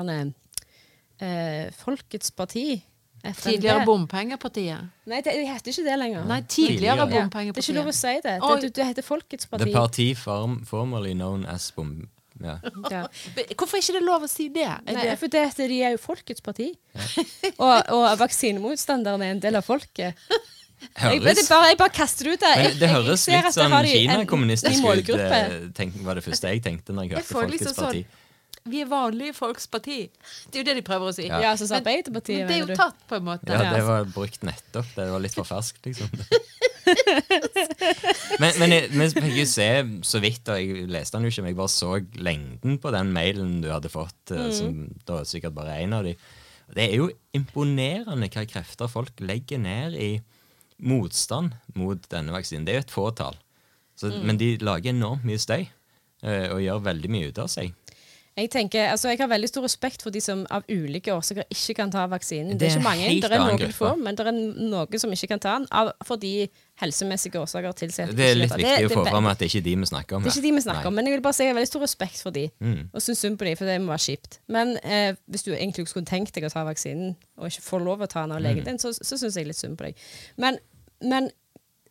eh, 1.20 1.72
Folkets 1.76 2.32
parti. 2.32 2.84
FNB. 3.24 3.44
Tidligere 3.54 3.86
Bompengepartiet. 3.88 4.90
Nei, 5.08 5.22
det, 5.24 5.32
det 5.40 5.46
heter 5.48 5.72
ikke 5.72 5.84
det 5.86 5.94
lenger. 6.02 6.26
Nei, 6.28 6.42
tidligere 6.44 6.74
Tidligere. 6.74 6.98
Ja, 6.98 7.06
det 7.30 7.58
er 7.58 7.62
ikke 7.64 7.76
lov 7.78 7.88
å 7.88 7.94
si 7.96 8.16
det. 8.24 8.34
Det, 8.42 8.58
Det, 8.64 8.72
det 8.76 8.88
heter 8.90 9.06
Folkets 9.08 9.48
The 9.48 9.58
parti. 9.58 9.72
party 9.74 10.08
form, 10.20 10.58
formerly 10.68 11.14
known 11.16 11.46
as 11.46 11.70
bom... 11.72 11.94
Ja. 12.44 12.58
Ja. 12.92 13.04
Hvorfor 13.56 13.78
er 13.78 13.84
ikke 13.86 13.94
det 13.96 14.02
lov 14.04 14.24
å 14.26 14.28
si 14.28 14.50
det? 14.52 14.66
Nei, 14.90 14.96
det 15.06 15.14
for 15.22 15.32
det, 15.32 15.44
at 15.54 15.60
de 15.70 15.78
er 15.86 15.94
jo 15.96 16.00
Folkets 16.02 16.42
parti. 16.44 16.72
og, 17.58 17.76
og 17.94 18.08
vaksinemotstanderne 18.20 19.30
er 19.30 19.36
en 19.38 19.40
del 19.44 19.56
av 19.60 19.64
folket. 19.64 20.18
Jeg, 20.84 21.22
jeg, 21.24 21.46
bare, 21.48 21.68
jeg 21.70 21.78
bare 21.80 21.94
kaster 21.96 22.28
det 22.28 22.34
ut 22.34 22.42
men 22.44 22.58
Jeg- 22.66 22.74
det 22.76 22.88
jeg 22.90 22.92
høres 22.92 23.22
ser 23.24 23.38
litt 23.46 23.56
sånn 23.56 23.72
Kina-kommunistisk 23.88 24.84
ut. 24.84 25.10
eh, 25.16 25.54
Tenk, 25.78 25.96
var 26.04 26.20
det 26.20 26.24
første 26.26 26.52
jeg 26.52 26.60
tenkte 26.66 26.92
når 26.92 27.06
jeg 27.08 27.12
Jeg 27.14 27.22
hørte 27.24 27.34
Folkets 27.38 27.62
liksom 27.62 27.78
sånn 27.78 27.86
parti. 27.86 28.04
Vi 28.64 28.80
er 28.80 28.88
vanlige 28.88 29.34
folks 29.36 29.68
parti. 29.68 30.06
Det 30.48 30.60
er 30.60 30.64
jo 30.64 30.68
det 30.70 30.76
de 30.78 30.84
prøver 30.88 31.10
å 31.10 31.16
si. 31.16 31.26
Ja. 31.28 31.42
Ja, 31.44 31.52
så 31.60 31.68
sa 31.68 31.76
Men- 31.76 31.84
Arbeiderpartiet, 31.84 32.40
Men 32.40 32.48
det 32.48 32.56
er 32.56 32.68
jo 32.68 32.76
tatt, 32.80 33.00
på 33.10 33.20
en 33.20 33.26
måte. 33.28 33.52
Ja, 33.52 33.74
det 33.74 33.84
var 33.84 34.06
brukt 34.06 34.44
nettopp. 34.44 34.88
Det 34.96 35.12
var 35.12 35.20
litt 35.20 35.36
for 35.36 35.44
ferskt, 35.44 35.84
liksom. 35.84 36.08
men 38.42 38.52
men 38.60 38.72
jeg, 38.72 38.90
vi 38.92 39.08
fikk 39.16 39.38
jo 39.38 39.46
se 39.48 39.68
så 40.04 40.20
vidt, 40.24 40.50
og 40.52 40.60
jeg 40.60 40.88
leste 40.92 41.18
den 41.18 41.28
jo 41.28 41.34
ikke, 41.34 41.44
men 41.44 41.54
jeg 41.54 41.60
bare 41.60 41.76
så 41.76 41.92
lengden 42.16 42.80
på 42.80 42.92
den 42.96 43.12
mailen 43.16 43.62
du 43.64 43.70
hadde 43.72 43.92
fått, 43.92 44.32
mm. 44.32 44.52
som 44.56 44.80
da 45.08 45.20
er 45.20 45.30
sikkert 45.30 45.56
bare 45.56 45.78
én 45.84 45.96
av 45.96 46.08
de. 46.08 46.16
Det 46.74 46.88
er 46.88 46.96
jo 46.98 47.10
imponerende 47.36 48.32
hva 48.32 48.46
krefter 48.48 48.92
folk 48.92 49.20
legger 49.20 49.60
ned 49.60 50.00
i 50.00 50.12
motstand 50.84 51.54
mot 51.76 52.00
denne 52.12 52.34
vaksinen. 52.36 52.66
Det 52.66 52.74
er 52.74 52.82
jo 52.82 52.88
et 52.88 52.96
fåtall. 52.96 53.38
Så, 54.00 54.10
Men 54.24 54.40
de 54.40 54.56
lager 54.64 54.90
enormt 54.92 55.26
mye 55.28 55.40
støy, 55.40 55.68
eh, 56.24 56.48
og 56.50 56.64
gjør 56.64 56.88
veldig 56.88 57.12
mye 57.14 57.30
ut 57.30 57.44
av 57.44 57.52
seg. 57.52 57.76
Jeg 58.36 58.50
tenker, 58.50 58.88
altså 58.90 59.10
jeg 59.12 59.20
har 59.20 59.28
veldig 59.30 59.48
stor 59.48 59.62
respekt 59.62 60.02
for 60.02 60.10
de 60.10 60.20
som 60.20 60.40
av 60.50 60.64
ulike 60.68 61.12
årsaker 61.14 61.44
ikke 61.54 61.76
kan 61.78 61.92
ta 61.94 62.08
vaksinen. 62.10 62.56
Det 62.58 62.60
Det 62.60 62.68
er 62.68 62.72
er 62.72 62.80
ikke 62.80 62.84
mange, 62.84 63.10
det 63.22 63.32
er 63.32 63.44
noen 63.46 63.74
få, 63.78 63.92
men 64.02 64.16
det 64.18 64.26
er 64.26 64.32
noen 64.34 65.00
som 65.04 65.12
ikke 65.14 65.28
kan 65.28 65.40
ta 65.40 65.52
den 65.60 65.68
av, 65.72 65.92
fordi 66.04 66.50
helsemessige 66.82 67.38
årsaker 67.38 67.72
tilsier 67.78 68.10
at 68.10 68.10
de 68.10 68.18
Det 68.18 68.30
er 68.32 68.36
litt 68.40 68.56
viktig 68.58 68.88
å 68.88 68.94
få 68.96 69.06
er 69.06 69.12
fram 69.12 69.28
at 69.30 69.38
det 69.38 69.46
er 69.46 69.52
ikke 69.54 69.64
de 69.68 69.76
vi 69.84 69.86
snakker 69.86 70.16
om 70.18 70.24
Det 70.24 70.32
er 70.32 70.36
ikke 70.40 70.48
de 70.48 70.52
vi 70.58 70.62
snakker 70.66 70.88
om, 70.90 70.94
men 70.98 71.06
jeg 71.06 71.14
vil 71.14 71.22
bare 71.22 71.34
si 71.38 71.44
jeg 71.44 71.54
har 71.54 71.60
veldig 71.60 71.72
stor 71.74 71.82
respekt 71.86 72.22
for 72.26 72.32
de, 72.32 72.50
Mm. 72.60 72.90
og 72.94 73.02
syns 73.02 73.20
synd 73.22 73.38
på 73.38 73.46
de, 73.46 73.56
for 73.56 73.66
det 73.66 73.78
må 73.82 73.94
være 73.94 74.06
kjipt. 74.08 74.40
Men 74.48 74.78
eh, 74.84 75.14
hvis 75.30 75.44
du 75.46 75.52
egentlig 75.54 75.88
skulle 75.88 76.06
tenkt 76.10 76.34
deg 76.34 76.44
å 76.46 76.50
ta 76.50 76.64
vaksinen, 76.66 77.16
og 77.38 77.46
ikke 77.52 77.62
får 77.70 77.86
lov 77.86 78.02
å 78.02 78.08
ta 78.10 78.22
den 78.26 78.32
av 78.32 78.40
Mm. 78.42 78.44
legen 78.50 78.64
din, 78.66 78.78
så, 78.80 78.90
så 78.98 79.14
syns 79.18 79.36
jeg 79.38 79.46
litt 79.46 79.58
synd 79.62 79.78
på 79.78 79.86
deg. 79.86 79.96
Men, 80.38 80.58
men 81.02 81.30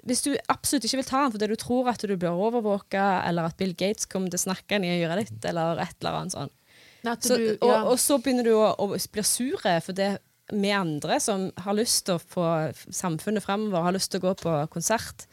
hvis 0.09 0.25
du 0.25 0.33
absolutt 0.51 0.87
ikke 0.89 0.99
vil 1.03 1.07
ta 1.09 1.23
den 1.23 1.35
fordi 1.37 1.49
du 1.53 1.61
tror 1.61 1.93
at 1.93 2.03
du 2.03 2.15
blir 2.17 2.35
overvåka, 2.35 3.05
eller 3.29 3.51
at 3.51 3.59
Bill 3.61 3.75
Gates 3.79 4.09
kommer 4.11 4.33
til 4.33 4.41
å 4.41 4.47
snakke 4.49 4.79
inn 4.79 4.89
i 4.89 4.97
øret 5.05 5.29
ditt, 5.31 5.47
eller 5.51 5.81
et 5.83 5.95
eller 6.01 6.19
annet 6.19 6.35
sånt, 6.35 6.57
Nei, 7.03 7.17
så, 7.19 7.35
du, 7.39 7.49
og, 7.67 7.89
og 7.93 7.97
så 7.99 8.19
begynner 8.23 8.47
du 8.47 8.53
å, 8.55 8.69
å 8.79 8.87
bli 8.95 9.25
sur 9.27 9.65
det 9.91 10.11
vi 10.53 10.71
andre 10.75 11.19
som 11.23 11.49
har 11.65 11.75
lyst 11.75 12.07
til 12.07 12.19
å 12.19 12.23
få 12.35 12.47
samfunnet 12.93 13.45
fremover, 13.45 13.87
har 13.87 13.95
lyst 13.97 14.13
til 14.13 14.23
å 14.23 14.29
gå 14.29 14.35
på 14.43 14.55
konsert, 14.75 15.27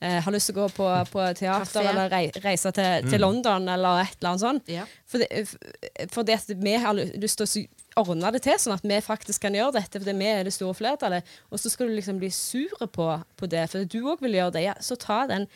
har 0.00 0.32
lyst 0.32 0.48
til 0.48 0.56
å 0.56 0.62
gå 0.62 0.68
på, 0.72 0.86
på 1.12 1.24
teater 1.36 1.66
Café. 1.68 1.88
eller 1.90 2.08
rei, 2.08 2.22
reise 2.40 2.72
til, 2.72 3.10
til 3.10 3.20
London 3.20 3.68
eller 3.68 4.00
et 4.06 4.14
eller 4.16 4.30
annet 4.30 4.44
sånt. 4.44 4.70
Ja. 4.72 4.86
Fordi, 5.10 5.26
fordi 6.08 6.36
at 6.38 6.54
vi 6.56 6.72
har 6.80 6.96
lyst 6.96 7.42
til 7.42 7.46
å 7.46 8.04
ordne 8.04 8.30
det 8.34 8.42
til, 8.46 8.56
sånn 8.60 8.76
at 8.76 8.86
vi 8.86 9.00
faktisk 9.04 9.44
kan 9.44 9.56
gjøre 9.56 9.76
dette, 9.76 10.00
fordi 10.00 10.14
vi 10.16 10.30
er 10.30 10.46
det 10.46 10.54
store 10.54 10.76
flertallet. 10.78 11.36
Og 11.50 11.60
så 11.60 11.72
skal 11.72 11.90
du 11.90 11.96
liksom 11.98 12.20
bli 12.22 12.30
sure 12.34 12.88
på, 12.88 13.10
på 13.36 13.50
det, 13.50 13.66
fordi 13.72 13.90
du 13.92 14.08
òg 14.10 14.24
vil 14.24 14.38
gjøre 14.38 14.56
det. 14.56 14.64
Ja, 14.68 14.76
så 14.80 14.96
ta 15.00 15.22
den 15.30 15.48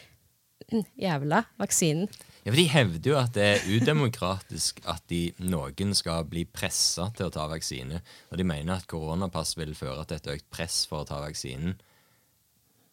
mm, 0.73 0.85
jævla 1.01 1.45
vaksinen. 1.61 2.09
Ja, 2.45 2.53
for 2.53 2.61
De 2.61 2.67
hevder 2.69 3.11
jo 3.11 3.17
at 3.17 3.37
det 3.37 3.45
er 3.49 3.69
udemokratisk 3.73 4.83
at 4.91 5.05
de, 5.09 5.23
noen 5.41 5.95
skal 5.97 6.27
bli 6.29 6.45
pressa 6.45 7.09
til 7.17 7.31
å 7.31 7.33
ta 7.33 7.47
vaksine. 7.49 8.03
Og 8.29 8.41
de 8.41 8.45
mener 8.45 8.77
at 8.77 8.89
koronapass 8.91 9.57
vil 9.57 9.73
føre 9.79 10.05
til 10.05 10.21
et 10.21 10.33
økt 10.37 10.51
press 10.53 10.83
for 10.91 11.05
å 11.05 11.09
ta 11.09 11.23
vaksinen. 11.25 11.79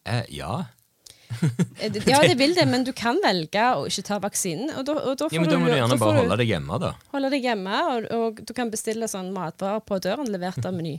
Eh, 0.08 0.24
ja. 0.34 0.64
Eh, 1.82 1.90
Ja, 2.06 2.20
det 2.22 2.36
vil 2.38 2.54
det, 2.54 2.66
men 2.68 2.84
du 2.84 2.92
kan 2.92 3.18
velge 3.24 3.62
å 3.76 3.86
ikke 3.88 4.04
ta 4.06 4.18
vaksinen. 4.22 4.70
Og 4.78 4.84
da, 4.86 4.92
og 4.92 5.16
da 5.18 5.28
får 5.28 5.34
ja, 5.34 5.40
men 5.40 5.50
Da 5.50 5.58
må 5.58 5.66
du 5.70 5.76
gjerne 5.76 5.98
bare 5.98 6.18
holde 6.22 6.36
deg 6.42 6.48
hjemme, 6.54 6.78
da. 6.82 6.92
holde 7.12 7.30
deg 7.30 7.42
hjemme, 7.48 7.80
og, 7.92 8.10
og 8.18 8.42
du 8.46 8.52
kan 8.54 8.70
bestille 8.70 9.08
sånn 9.10 9.32
matvarer 9.34 9.80
på 9.86 9.98
døren 10.02 10.30
levert 10.30 10.64
av 10.66 10.74
Meny. 10.74 10.98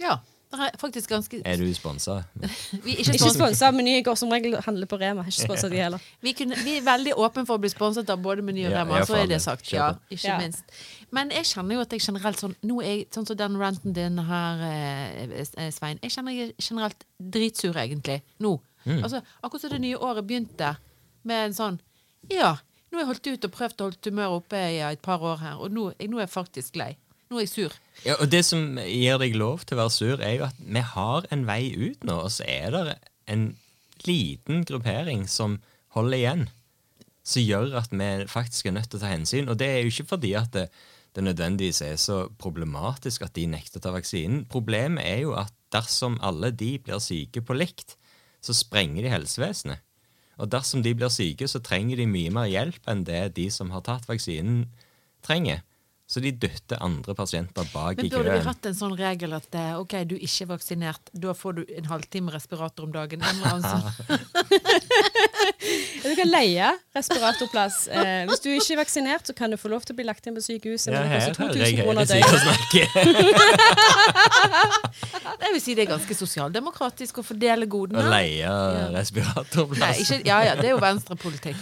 ja. 0.00 0.18
Det 0.54 0.62
er 0.62 0.76
faktisk 0.78 1.10
ganske 1.10 1.40
Er 1.44 1.56
du 1.58 1.66
sponsa? 1.74 2.20
ikke 2.38 2.92
Ikke 3.02 3.16
spons- 3.18 3.34
sponsa 3.34 3.66
av 3.66 3.74
Meny, 3.74 3.96
jeg 3.96 4.04
går 4.06 4.14
som 4.20 4.30
regel 4.30 4.52
og 4.54 4.62
handler 4.62 4.86
på 4.86 4.98
Rema. 5.00 5.24
Ikke 5.26 5.48
sponsa 5.48 5.66
de 5.72 5.80
heller. 5.82 5.98
vi, 6.22 6.30
kunne, 6.38 6.54
vi 6.62 6.76
er 6.78 6.84
veldig 6.86 7.14
åpne 7.18 7.42
for 7.48 7.58
å 7.58 7.62
bli 7.64 7.70
sponset 7.72 8.06
av 8.14 8.20
både 8.22 8.44
Meny 8.46 8.68
og 8.68 8.70
Ja, 8.70 8.84
Rema. 8.84 9.00
ja, 9.00 9.04
så 9.08 9.16
er 9.18 9.26
det 9.26 9.40
sagt. 9.42 9.72
Ja, 9.72 9.88
ikke 10.14 10.28
Ja. 10.28 10.36
minst. 10.38 10.62
Men 11.10 11.30
jeg 11.34 11.42
kjenner 11.50 11.74
jo 11.74 11.80
at 11.80 11.90
jeg 11.90 12.00
generelt 12.06 12.38
sånn 12.38 12.54
Nå 12.62 12.78
er 12.84 12.86
jeg 13.00 13.10
sånn 13.10 13.26
som 13.26 13.36
den 13.36 13.56
ranten 13.58 13.92
din 13.94 14.16
her, 14.18 14.62
eh, 14.62 15.42
eh, 15.58 15.70
Svein. 15.74 15.98
Jeg 16.04 16.12
kjenner 16.12 16.30
jeg 16.38 16.48
er 16.50 16.54
generelt 16.62 17.04
dritsur, 17.20 17.74
egentlig. 17.74 18.22
Nå. 18.40 18.60
Mm. 18.84 19.00
Altså, 19.02 19.22
akkurat 19.40 19.64
som 19.64 19.72
det 19.74 19.82
nye 19.84 19.98
året 19.98 20.26
begynte 20.28 20.74
med 21.24 21.48
en 21.48 21.56
sånn 21.56 21.80
Ja, 22.32 22.58
nå 22.90 22.98
har 22.98 23.04
jeg 23.04 23.10
holdt 23.12 23.30
ut 23.32 23.46
og 23.48 23.54
prøvd 23.56 23.80
å 23.80 23.86
holde 23.88 24.10
humøret 24.10 24.38
oppe 24.38 24.60
i 24.70 24.78
et 24.84 25.02
par 25.04 25.24
år 25.24 25.40
her, 25.42 25.56
og 25.60 25.72
nå, 25.74 25.88
nå 25.98 26.20
er 26.20 26.26
jeg 26.26 26.32
faktisk 26.34 26.76
lei. 26.80 26.92
Nå 27.30 27.40
er 27.40 27.46
jeg 27.46 27.52
sur. 27.52 27.76
Ja, 28.04 28.14
og 28.20 28.28
Det 28.30 28.44
som 28.46 28.78
gir 28.78 29.18
deg 29.18 29.36
lov 29.40 29.64
til 29.64 29.76
å 29.76 29.82
være 29.82 29.94
sur, 29.94 30.20
er 30.22 30.36
jo 30.36 30.46
at 30.46 30.60
vi 30.60 30.82
har 30.94 31.28
en 31.34 31.46
vei 31.48 31.62
ut 31.74 32.04
nå, 32.06 32.18
og 32.26 32.32
så 32.32 32.46
er 32.46 32.70
det 32.74 32.98
en 33.32 33.48
liten 34.04 34.64
gruppering 34.68 35.24
som 35.30 35.58
holder 35.96 36.20
igjen. 36.20 36.44
Som 37.24 37.46
gjør 37.46 37.78
at 37.80 37.94
vi 37.94 38.10
faktisk 38.28 38.68
er 38.68 38.76
nødt 38.76 38.90
til 38.92 39.00
å 39.00 39.04
ta 39.04 39.12
hensyn. 39.12 39.48
Og 39.48 39.58
det 39.58 39.70
er 39.70 39.82
jo 39.82 39.92
ikke 39.94 40.10
fordi 40.12 40.34
at 40.38 40.52
det, 40.54 40.68
det 41.16 41.24
nødvendigvis 41.24 41.80
er 41.86 41.96
så 42.00 42.24
problematisk 42.38 43.24
at 43.24 43.34
de 43.38 43.46
nekter 43.48 43.80
å 43.80 43.86
ta 43.86 43.94
vaksinen. 43.94 44.44
Problemet 44.50 45.06
er 45.08 45.24
jo 45.24 45.34
at 45.38 45.52
dersom 45.74 46.20
alle 46.22 46.52
de 46.54 46.74
blir 46.78 47.00
syke 47.02 47.42
på 47.42 47.56
likt, 47.56 47.96
så 48.44 48.56
sprenger 48.56 49.06
de 49.06 49.12
helsevesenet. 49.12 49.82
Og 50.40 50.50
dersom 50.50 50.82
de 50.82 50.92
blir 50.96 51.12
syke, 51.14 51.46
så 51.48 51.62
trenger 51.62 52.00
de 52.00 52.08
mye 52.10 52.32
mer 52.34 52.48
hjelp 52.50 52.88
enn 52.90 53.04
det 53.06 53.36
de 53.36 53.46
som 53.54 53.70
har 53.74 53.84
tatt 53.86 54.08
vaksinen, 54.10 54.66
trenger. 55.24 55.62
Så 56.06 56.20
de 56.20 56.30
dytter 56.36 56.82
andre 56.84 57.14
pasienter 57.16 57.64
bak 57.72 57.96
Men 57.96 58.06
i 58.06 58.10
burde 58.12 58.34
vi 58.36 58.44
hatt 58.44 58.66
en 58.68 58.76
sånn 58.76 58.92
regel 58.98 59.32
at 59.38 59.56
eh, 59.56 59.72
ok, 59.80 59.94
du 60.04 60.18
er 60.18 60.26
ikke 60.26 60.50
vaksinert, 60.50 61.08
da 61.16 61.32
får 61.32 61.52
du 61.56 61.62
en 61.78 61.88
halvtime 61.88 62.34
respirator 62.34 62.84
om 62.84 62.92
dagen? 62.92 63.24
Sånn. 63.64 63.88
Du 66.04 66.12
kan 66.18 66.28
leie 66.28 66.66
respiratorplass. 66.94 67.86
Eh, 67.88 68.24
hvis 68.28 68.42
du 68.44 68.50
ikke 68.52 68.74
er 68.74 68.80
vaksinert, 68.82 69.24
så 69.26 69.32
kan 69.36 69.50
du 69.50 69.56
få 69.60 69.70
lov 69.72 69.86
til 69.88 69.94
å 69.94 69.98
bli 69.98 70.04
lagt 70.06 70.26
inn 70.28 70.36
på 70.36 70.42
sykehuset. 70.44 70.92
Ja, 70.92 71.00
men 71.00 71.08
det 71.08 71.14
her 71.14 71.32
koster 71.32 71.44
hører 71.48 71.56
jeg 71.64 71.72
2000 71.80 71.84
kroner 71.84 72.04
døgnet. 72.12 73.24
Jeg 75.44 75.50
vil 75.52 75.62
si 75.62 75.74
det 75.76 75.84
er 75.84 75.90
ganske 75.90 76.14
sosialdemokratisk 76.16 77.18
å 77.20 77.24
fordele 77.26 77.66
godene. 77.70 78.04
Å 78.04 78.12
leie 78.12 78.38
ja. 78.44 78.54
respiratorplass. 78.94 80.04
ikke, 80.04 80.20
ja, 80.28 80.38
ja, 80.50 80.54
det 80.60 80.70
er 80.70 80.74
jo 80.76 80.80
venstrepolitikk. 80.84 81.56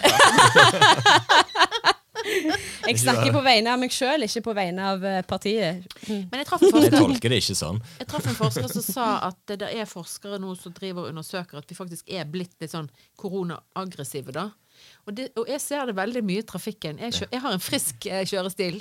Jeg 2.88 2.99
snakker 3.02 3.33
på 3.35 3.43
vegne 3.45 3.73
av 3.75 3.81
meg 3.83 3.93
sjøl, 3.95 4.25
ikke 4.26 4.43
på 4.49 4.55
vegne 4.57 4.88
av 4.95 5.05
eh, 5.07 5.21
partiet. 5.26 5.87
Men 6.09 6.41
jeg 6.43 6.49
traff 6.49 6.64
en 6.67 6.83
Jeg 6.87 6.95
tolker 6.95 7.33
det 7.33 7.41
ikke 7.43 7.57
sånn. 7.59 7.81
jeg 8.00 8.09
traff 8.11 8.26
en 8.31 8.38
forsker 8.38 8.69
som 8.73 8.87
sa 8.87 9.09
at 9.29 9.55
det 9.59 9.71
er 9.71 9.88
forskere 9.91 10.41
nå 10.43 10.55
som 10.59 10.75
driver 10.76 11.07
og 11.07 11.12
undersøker 11.14 11.61
at 11.62 11.71
vi 11.71 11.79
faktisk 11.79 12.11
er 12.11 12.26
blitt 12.31 12.55
litt 12.62 12.75
sånn 12.75 12.91
koronaaggressive, 13.21 14.35
da. 14.35 14.49
Og, 15.02 15.16
det, 15.18 15.25
og 15.35 15.49
jeg 15.50 15.59
ser 15.61 15.88
det 15.88 15.97
veldig 15.99 16.21
mye 16.23 16.38
i 16.38 16.47
trafikken. 16.47 16.99
Jeg, 17.02 17.14
kjø, 17.16 17.26
jeg 17.32 17.40
har 17.42 17.54
en 17.56 17.62
frisk 17.62 18.06
eh, 18.06 18.21
kjørestil. 18.30 18.76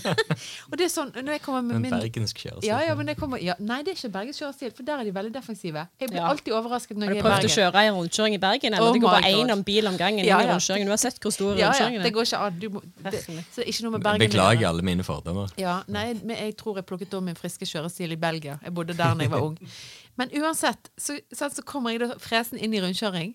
og 0.70 0.76
det 0.80 0.86
er 0.86 0.92
sånn 0.92 1.10
når 1.12 1.34
jeg 1.36 1.42
kommer 1.44 1.60
med 1.66 1.76
En 1.76 1.82
min 1.84 1.92
bergensk 1.92 2.38
kjørestil. 2.40 2.68
ja, 2.70 2.78
ja, 2.86 2.94
men 2.96 3.10
jeg 3.12 3.18
kommer, 3.20 3.42
ja, 3.44 3.56
Nei, 3.60 3.82
det 3.84 3.92
er 3.92 3.98
ikke 3.98 4.10
bergensk 4.14 4.40
kjørestil, 4.40 4.70
for 4.78 4.88
der 4.88 5.02
er 5.02 5.08
de 5.10 5.12
veldig 5.18 5.32
defensive. 5.34 5.82
Jeg 6.00 6.08
blir 6.12 6.20
Ja. 6.22 6.30
alltid 6.30 6.54
overrasket 6.56 6.96
når 6.96 7.10
Har 7.10 7.12
du 7.12 7.18
jeg 7.18 7.20
er 7.20 7.26
i 7.26 7.28
prøvd 7.28 7.50
å 7.50 7.52
kjøre 7.58 7.82
en 7.90 7.94
rundkjøring 7.98 8.34
i 8.38 8.40
Bergen? 8.46 8.74
Eller 8.78 8.88
Oh 8.88 8.94
det 8.96 9.02
går 9.04 9.14
bare 9.18 9.32
én 9.36 9.52
om 9.52 9.64
bil 9.68 9.86
om 9.92 9.96
gangen? 10.00 10.24
Ja, 10.24 10.40
i 10.40 10.46
ja. 10.46 10.54
rundkjøringen. 10.54 10.88
Du 10.88 10.94
har 10.96 11.02
sett 11.04 11.20
hvor 11.20 11.36
store 11.36 11.58
Ja, 11.58 11.60
ja, 11.60 11.68
rundkjøringene 11.68 12.02
det 12.02 12.10
er. 12.10 12.16
går 12.16 12.28
ikke 12.30 12.42
an. 12.46 12.58
Du 12.64 12.68
må, 12.70 12.82
det, 13.04 13.14
så 13.20 13.36
det 13.60 13.66
er 13.66 13.70
ikke 13.74 13.84
noe 13.84 13.94
med 13.98 14.06
Bergen 14.08 14.24
Beklager 14.26 14.68
alle 14.72 14.82
mine 14.82 15.04
fordommer. 15.04 15.52
Ja, 15.60 15.82
nei, 15.92 16.06
men 16.24 16.36
jeg 16.40 16.56
tror 16.56 16.80
jeg 16.80 16.88
plukket 16.88 17.12
om 17.20 17.28
min 17.28 17.36
friske 17.36 17.68
kjørestil 17.68 18.16
i 18.16 18.16
Belgia. 18.16 18.56
Jeg 18.64 18.72
bodde 18.74 18.96
der 18.96 19.12
da 19.14 19.28
jeg 19.28 19.30
var 19.36 19.44
ung. 19.44 19.60
Men 20.18 20.28
uansett, 20.36 20.90
så, 21.00 21.14
så 21.32 21.62
kommer 21.64 21.94
jeg 21.94 22.00
da 22.02 22.16
fresen 22.20 22.58
inn 22.60 22.74
i 22.76 22.80
rundkjøring, 22.82 23.30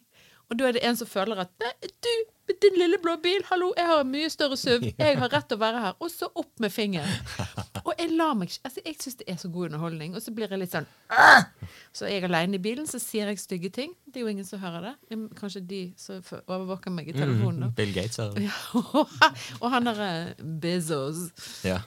og 0.50 0.58
da 0.60 0.68
er 0.70 0.78
det 0.78 0.84
en 0.86 0.98
som 1.00 1.10
føler 1.10 1.40
at 1.46 1.52
du, 2.06 2.12
din 2.62 2.78
lille 2.78 3.00
blå 3.02 3.16
bil, 3.24 3.42
hallo, 3.50 3.72
jeg 3.78 3.88
har 3.90 4.04
en 4.04 4.12
mye 4.12 4.30
større 4.30 4.58
SUV, 4.60 4.92
jeg 5.02 5.18
har 5.18 5.32
rett 5.34 5.48
til 5.50 5.58
å 5.58 5.62
være 5.64 5.82
her. 5.82 5.96
Og 6.00 6.12
så 6.14 6.30
opp 6.38 6.62
med 6.62 6.74
fingeren. 6.74 7.10
Og 7.86 7.92
jeg 7.98 8.12
lar 8.18 8.36
meg 8.38 8.50
ikke 8.50 8.68
altså, 8.70 8.84
Jeg 8.86 8.98
syns 9.02 9.18
det 9.22 9.28
er 9.30 9.40
så 9.42 9.50
god 9.54 9.70
underholdning, 9.70 10.16
og 10.18 10.22
så 10.24 10.34
blir 10.36 10.52
jeg 10.52 10.62
litt 10.62 10.74
sånn 10.75 10.88
«Åh!» 11.14 11.46
Så 11.96 12.06
er 12.06 12.18
jeg 12.18 12.28
aleine 12.28 12.58
i 12.60 12.62
bilen, 12.62 12.86
så 12.90 13.00
sier 13.02 13.30
jeg 13.32 13.40
stygge 13.40 13.72
ting. 13.74 13.94
Det 14.06 14.20
er 14.20 14.25
jo 14.25 14.32
ingen 14.34 14.46
som 14.48 14.60
hører 14.62 14.90
det. 14.90 15.20
Kanskje 15.40 15.62
de 15.66 15.82
som 16.00 16.20
overvåker 16.44 16.94
meg 16.94 17.10
i 17.10 17.16
telefonen, 17.16 17.66
da. 17.66 17.72
Mm, 17.72 17.75
Bill 17.80 17.94
Gates 17.96 18.20
her. 18.20 18.36
Ja, 18.44 19.06
og 19.62 19.70
han 19.72 19.88
derre 19.88 20.10
Bezos. 20.62 21.30
Ja. 21.66 21.80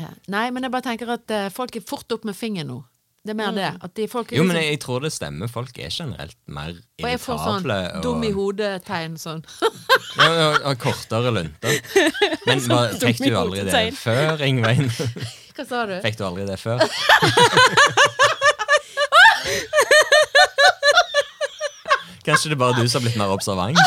Ja. 0.00 0.08
Nei, 0.32 0.46
men 0.52 0.64
jeg 0.64 0.72
bare 0.72 0.86
tenker 0.86 1.10
at 1.16 1.32
eh, 1.32 1.48
folk 1.52 1.76
er 1.76 1.84
fort 1.86 2.12
opp 2.14 2.24
med 2.28 2.36
fingeren 2.36 2.70
nå. 2.72 2.78
Det 3.22 3.30
er 3.30 3.38
mer 3.38 3.52
det. 3.54 3.68
At 3.86 3.92
de 3.94 4.08
folk 4.10 4.32
er 4.32 4.36
Jo, 4.36 4.42
men 4.42 4.56
liksom- 4.56 4.62
jeg, 4.64 4.70
jeg 4.72 4.80
tror 4.80 5.00
det 5.00 5.12
stemmer. 5.12 5.46
Folk 5.48 5.78
er 5.78 5.90
generelt 5.90 6.36
mer 6.46 6.72
og 7.02 7.08
jeg 7.10 7.20
får 7.20 7.38
sånn 7.38 7.70
og... 7.70 8.02
dum 8.02 8.24
i 8.26 8.30
hodet-tegn 8.34 9.16
sånn. 9.18 9.44
Ja, 10.12 10.26
og, 10.48 10.56
og 10.68 10.78
kortere 10.78 11.30
lunter. 11.32 11.78
Men 12.46 12.60
hva, 12.68 12.80
fikk 13.00 13.22
du 13.22 13.36
aldri 13.38 13.62
det 13.64 13.94
før, 13.96 14.42
Ingvein? 14.44 14.90
Hva 15.56 15.64
sa 15.68 15.86
du? 15.86 15.94
Fikk 16.02 16.18
du 16.18 16.24
aldri 16.26 16.44
det 16.48 16.58
før? 16.60 16.82
Kanskje 22.26 22.50
det 22.52 22.56
er 22.56 22.60
bare 22.60 22.76
du 22.82 22.88
som 22.88 23.00
har 23.00 23.06
blitt 23.06 23.18
mer 23.18 23.32
observant? 23.34 23.78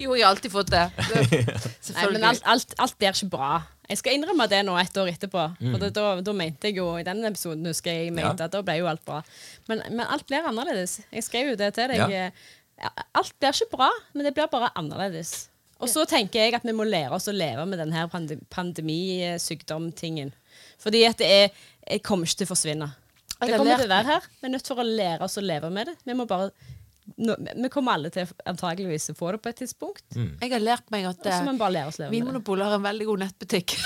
Jo, 0.00 0.09
jeg 0.20 0.26
har 0.28 0.34
alltid 0.36 0.52
fått 0.52 0.70
det. 0.72 0.86
det 1.10 1.42
Nei, 1.96 2.06
men 2.14 2.26
alt, 2.30 2.44
alt, 2.48 2.74
alt 2.78 2.96
blir 3.00 3.14
ikke 3.16 3.30
bra. 3.32 3.50
Jeg 3.90 3.98
skal 3.98 4.14
innrømme 4.14 4.46
det 4.52 4.60
nå 4.68 4.76
et 4.78 4.98
år 5.02 5.08
etterpå. 5.10 5.44
Mm. 5.58 5.72
For 5.72 5.82
det, 5.82 5.90
da, 5.96 6.06
da 6.22 6.34
mente 6.36 6.70
jeg 6.70 6.78
jo 6.78 6.86
i 7.00 7.04
den 7.06 7.24
episoden 7.26 7.66
husker 7.66 7.90
jeg, 7.90 8.10
jeg 8.10 8.14
mente 8.14 8.44
Ja. 8.44 8.46
at 8.46 8.54
da 8.54 8.62
ble 8.62 8.76
jo 8.78 8.86
alt 8.90 9.02
bra. 9.08 9.18
Men, 9.66 9.82
men 9.90 10.04
alt 10.06 10.26
blir 10.30 10.46
annerledes. 10.46 11.00
Jeg 11.10 11.26
skrev 11.26 11.52
jo 11.52 11.58
det 11.58 11.72
til 11.74 11.90
deg. 11.90 12.04
Ja. 12.06 12.30
Ja, 12.80 12.90
Alt 13.18 13.34
blir 13.40 13.52
ikke 13.52 13.76
bra, 13.76 13.90
men 14.14 14.24
det 14.24 14.32
blir 14.36 14.46
bare 14.52 14.70
annerledes. 14.78 15.48
Og 15.80 15.88
så 15.88 16.04
tenker 16.08 16.44
jeg 16.44 16.54
at 16.56 16.64
vi 16.64 16.72
må 16.76 16.84
lære 16.84 17.12
oss 17.16 17.28
å 17.28 17.34
leve 17.34 17.64
med 17.68 17.80
denne 17.80 18.06
pande 18.12 18.36
pandemisykdomtingen. 18.52 20.32
Fordi 20.80 21.04
at 21.08 21.20
det 21.20 21.28
er 21.28 21.48
Jeg 21.90 22.02
kommer 22.06 22.28
ikke 22.28 22.42
til 22.42 22.46
å 22.46 22.50
forsvinne. 22.52 22.86
Det 23.40 23.56
kommer 23.56 23.80
til 23.80 23.88
å 23.88 23.90
være 23.90 24.06
her. 24.12 24.26
Vi 24.40 24.46
er 24.46 24.52
nødt 24.52 24.68
for 24.68 24.78
å 24.78 24.84
lære 24.84 25.24
oss 25.26 25.38
å 25.40 25.42
leve 25.42 25.70
med 25.72 25.88
det. 25.88 25.94
Vi 26.04 26.14
må 26.14 26.26
bare 26.28 26.50
nå, 27.20 27.36
Vi 27.64 27.70
kommer 27.72 27.98
alle 27.98 28.10
til 28.14 28.28
antageligvis 28.48 29.10
å 29.12 29.16
få 29.18 29.34
det 29.34 29.42
på 29.44 29.52
et 29.52 29.60
tidspunkt. 29.62 30.04
Jeg 30.16 30.52
har 30.52 30.62
lært 30.62 30.90
meg 30.92 31.06
at 31.10 31.26
eh. 31.28 32.08
Vinmonopolet 32.12 32.68
har 32.68 32.78
en 32.78 32.86
veldig 32.86 33.08
god 33.12 33.24
nettbutikk. 33.26 33.76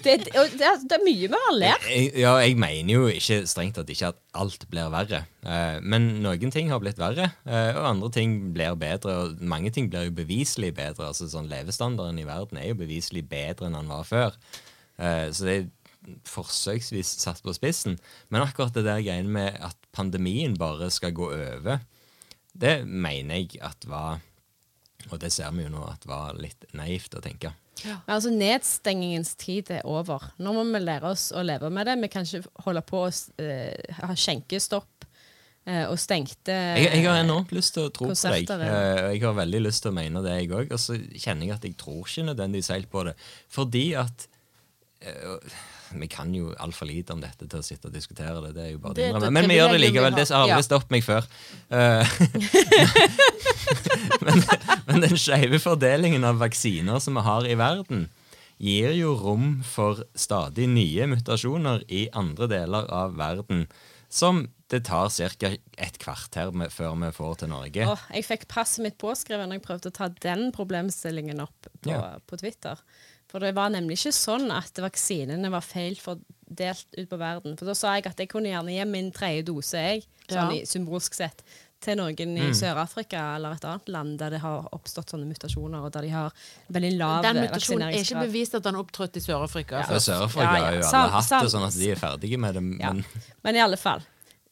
Det, 0.00 0.14
det, 0.24 0.30
det, 0.32 0.64
er, 0.64 0.78
det 0.88 0.96
er 0.96 1.02
mye 1.04 1.28
vi 1.28 1.38
har 1.42 1.56
lært. 1.58 1.82
Jeg, 1.92 2.06
ja, 2.22 2.30
jeg 2.40 2.54
mener 2.56 2.88
jo 2.88 3.02
ikke 3.12 3.42
strengt 3.50 3.74
tatt 3.76 3.90
ikke 3.92 4.08
at 4.14 4.20
alt 4.40 4.62
blir 4.72 4.88
verre. 4.88 5.18
Eh, 5.44 5.76
men 5.84 6.06
noen 6.24 6.54
ting 6.54 6.70
har 6.72 6.80
blitt 6.80 6.96
verre, 7.00 7.26
eh, 7.44 7.74
og 7.74 7.84
andre 7.84 8.08
ting 8.14 8.38
blir 8.54 8.78
bedre. 8.80 9.16
Og 9.26 9.42
mange 9.44 9.68
ting 9.76 9.90
blir 9.92 10.08
jo 10.08 10.14
beviselig 10.16 10.72
bedre. 10.78 11.10
Altså 11.10 11.28
sånn 11.28 11.50
Levestandarden 11.52 12.22
i 12.22 12.24
verden 12.24 12.62
er 12.62 12.70
jo 12.70 12.78
beviselig 12.80 13.26
bedre 13.28 13.68
enn 13.68 13.76
den 13.76 13.92
var 13.92 14.08
før. 14.08 14.40
Eh, 14.96 15.28
så 15.36 15.44
det 15.50 15.58
er 15.58 15.68
forsøksvis 16.28 17.12
satt 17.20 17.42
på 17.44 17.54
spissen. 17.56 17.98
Men 18.32 18.44
akkurat 18.44 18.74
det 18.74 18.86
der 18.86 19.02
greiene 19.04 19.32
med 19.32 19.58
at 19.64 19.76
pandemien 19.96 20.56
bare 20.58 20.90
skal 20.94 21.14
gå 21.16 21.28
over, 21.34 21.82
det 22.52 22.80
mener 22.84 23.42
jeg 23.42 23.60
at 23.62 23.86
var 23.88 24.20
Og 25.10 25.18
det 25.22 25.30
ser 25.32 25.50
vi 25.56 25.64
jo 25.64 25.72
nå 25.72 25.82
at 25.88 26.04
var 26.06 26.36
litt 26.36 26.66
naivt 26.76 27.14
å 27.16 27.22
tenke. 27.24 27.54
Men 27.84 28.14
altså 28.16 28.30
Nedstengingens 28.34 29.34
tid 29.40 29.70
er 29.72 29.86
over. 29.88 30.30
Nå 30.42 30.52
må 30.54 30.64
vi 30.68 30.82
lære 30.82 31.12
oss 31.14 31.30
å 31.32 31.42
leve 31.46 31.70
med 31.72 31.88
det. 31.88 31.96
Vi 32.02 32.10
kan 32.12 32.26
ikke 32.26 32.64
holde 32.66 32.82
på 32.86 33.04
å 33.06 33.08
uh, 33.08 33.94
ha 34.02 34.16
skjenkestopp 34.18 35.06
uh, 35.06 35.86
og 35.86 35.96
stengte 36.00 36.52
Jeg, 36.52 36.90
jeg 36.98 37.06
har 37.06 37.22
enormt 37.22 37.54
lyst 37.56 37.74
til 37.76 37.88
å 37.88 37.94
tro 37.94 38.10
på 38.10 38.18
deg. 38.18 38.50
ja. 38.50 38.58
Eh, 38.66 39.06
jeg 39.14 39.24
har 39.24 39.38
veldig 39.38 39.62
lyst 39.64 39.84
til 39.86 39.94
å 39.94 39.96
mene 39.96 40.24
det, 40.26 40.36
jeg 40.42 40.52
òg. 40.52 40.74
Og 40.76 40.82
så 40.82 40.98
kjenner 40.98 41.48
jeg 41.48 41.56
at 41.56 41.66
jeg 41.70 41.78
tror 41.80 42.04
ikke 42.04 42.28
nødvendigvis 42.28 42.72
helt 42.74 42.92
på 42.92 43.06
det. 43.08 43.16
Fordi 43.48 43.86
at 44.04 44.28
Vi 45.90 46.06
kan 46.12 46.30
jo 46.34 46.52
altfor 46.60 46.86
lite 46.86 47.14
om 47.16 47.22
dette 47.22 47.48
til 47.48 47.58
å 47.58 47.64
sitte 47.66 47.88
og 47.88 47.94
diskutere 47.94 48.36
det. 48.44 48.52
Det 48.54 48.62
er 48.66 48.70
jo 48.74 48.80
bare 48.82 48.94
Det 48.94 49.08
det 49.10 49.22
et. 49.26 49.32
Men 49.34 49.48
vi 49.50 49.56
gjør 49.56 49.72
det 49.74 49.80
likevel. 49.80 50.14
Det 50.14 50.26
har 50.28 50.44
aldri 50.44 50.66
stoppet 50.66 50.92
meg 50.94 51.06
før. 51.06 51.26
Eh, 51.72 52.12
men, 54.26 54.42
men 54.86 55.04
den 55.06 55.18
skeive 55.18 55.60
fordelingen 55.62 56.26
av 56.28 56.38
vaksiner 56.42 57.00
som 57.02 57.18
vi 57.18 57.24
har 57.26 57.48
i 57.48 57.56
verden, 57.58 58.06
gir 58.60 58.92
jo 58.92 59.14
rom 59.16 59.60
for 59.64 60.04
stadig 60.14 60.68
nye 60.70 61.08
mutasjoner 61.10 61.82
i 61.88 62.06
andre 62.12 62.50
deler 62.50 62.90
av 62.92 63.16
verden. 63.18 63.66
Som 64.10 64.48
det 64.70 64.84
tar 64.86 65.08
ca. 65.10 65.50
et 65.78 65.98
kvarter 66.02 66.50
med, 66.54 66.70
før 66.74 66.94
vi 66.98 67.10
får 67.14 67.40
til 67.42 67.50
Norge. 67.50 67.86
Åh, 67.90 68.02
jeg 68.14 68.26
fikk 68.26 68.46
passet 68.50 68.84
mitt 68.84 68.98
påskrevet 69.02 69.48
når 69.48 69.58
jeg 69.58 69.66
prøvde 69.66 69.90
å 69.90 69.96
ta 69.96 70.10
den 70.22 70.50
problemstillingen 70.54 71.42
opp 71.42 71.70
på, 71.80 71.90
Ja. 71.90 72.18
på 72.26 72.38
Twitter. 72.38 72.78
For 73.30 73.38
det 73.38 73.54
var 73.54 73.70
nemlig 73.70 73.96
ikke 74.00 74.12
sånn 74.16 74.50
at 74.50 74.74
vaksinene 74.82 75.50
var 75.52 75.62
feil 75.62 75.94
fordelt 76.02 76.86
ut 76.98 77.08
på 77.08 77.18
verden. 77.20 77.56
For 77.56 77.68
da 77.70 77.74
sa 77.78 77.94
jeg 77.94 78.08
at 78.10 78.18
jeg 78.18 78.28
kunne 78.32 78.50
gjerne 78.50 78.74
gi 78.74 78.84
min 78.90 79.12
tredje 79.14 79.44
dose, 79.46 79.78
jeg, 79.78 80.06
sånn 80.28 80.56
Ja. 80.56 80.64
symbolsk 80.66 81.14
sett, 81.14 81.42
til 81.80 81.96
noen 81.96 82.14
Mm. 82.14 82.36
i 82.36 82.52
Sør-Afrika 82.52 83.36
eller 83.36 83.52
et 83.52 83.64
annet 83.64 83.88
land 83.88 84.18
der 84.18 84.30
det 84.30 84.40
har 84.40 84.68
oppstått 84.72 85.08
sånne 85.14 85.24
mutasjoner, 85.30 85.80
og 85.86 85.92
der 85.92 86.02
de 86.02 86.08
har 86.10 86.30
veldig 86.70 86.98
lav 86.98 87.22
Den 87.22 87.36
mutasjonen 87.36 87.88
er 87.88 88.02
ikke 88.02 88.26
bevist 88.26 88.54
at 88.54 88.62
den 88.64 88.74
opptrådte 88.74 89.16
i 89.16 89.20
Sør-Afrika. 89.20 89.86
For 89.86 89.94
Sør-Afrika 89.94 90.42
Ja, 90.42 90.56
ja. 90.58 90.64
har 90.64 90.72
jo 90.74 90.82
alle 90.84 91.10
hatt 91.10 91.42
det 91.42 91.50
sånn 91.54 91.66
at 91.66 91.72
de 91.74 91.90
er 91.90 91.96
ferdige 91.96 92.38
med 92.38 92.54
det. 92.54 92.80
Ja. 92.80 92.92
Men 92.92 93.04
Men 93.44 93.56
i 93.56 93.58
alle 93.60 93.76
fall. 93.78 94.02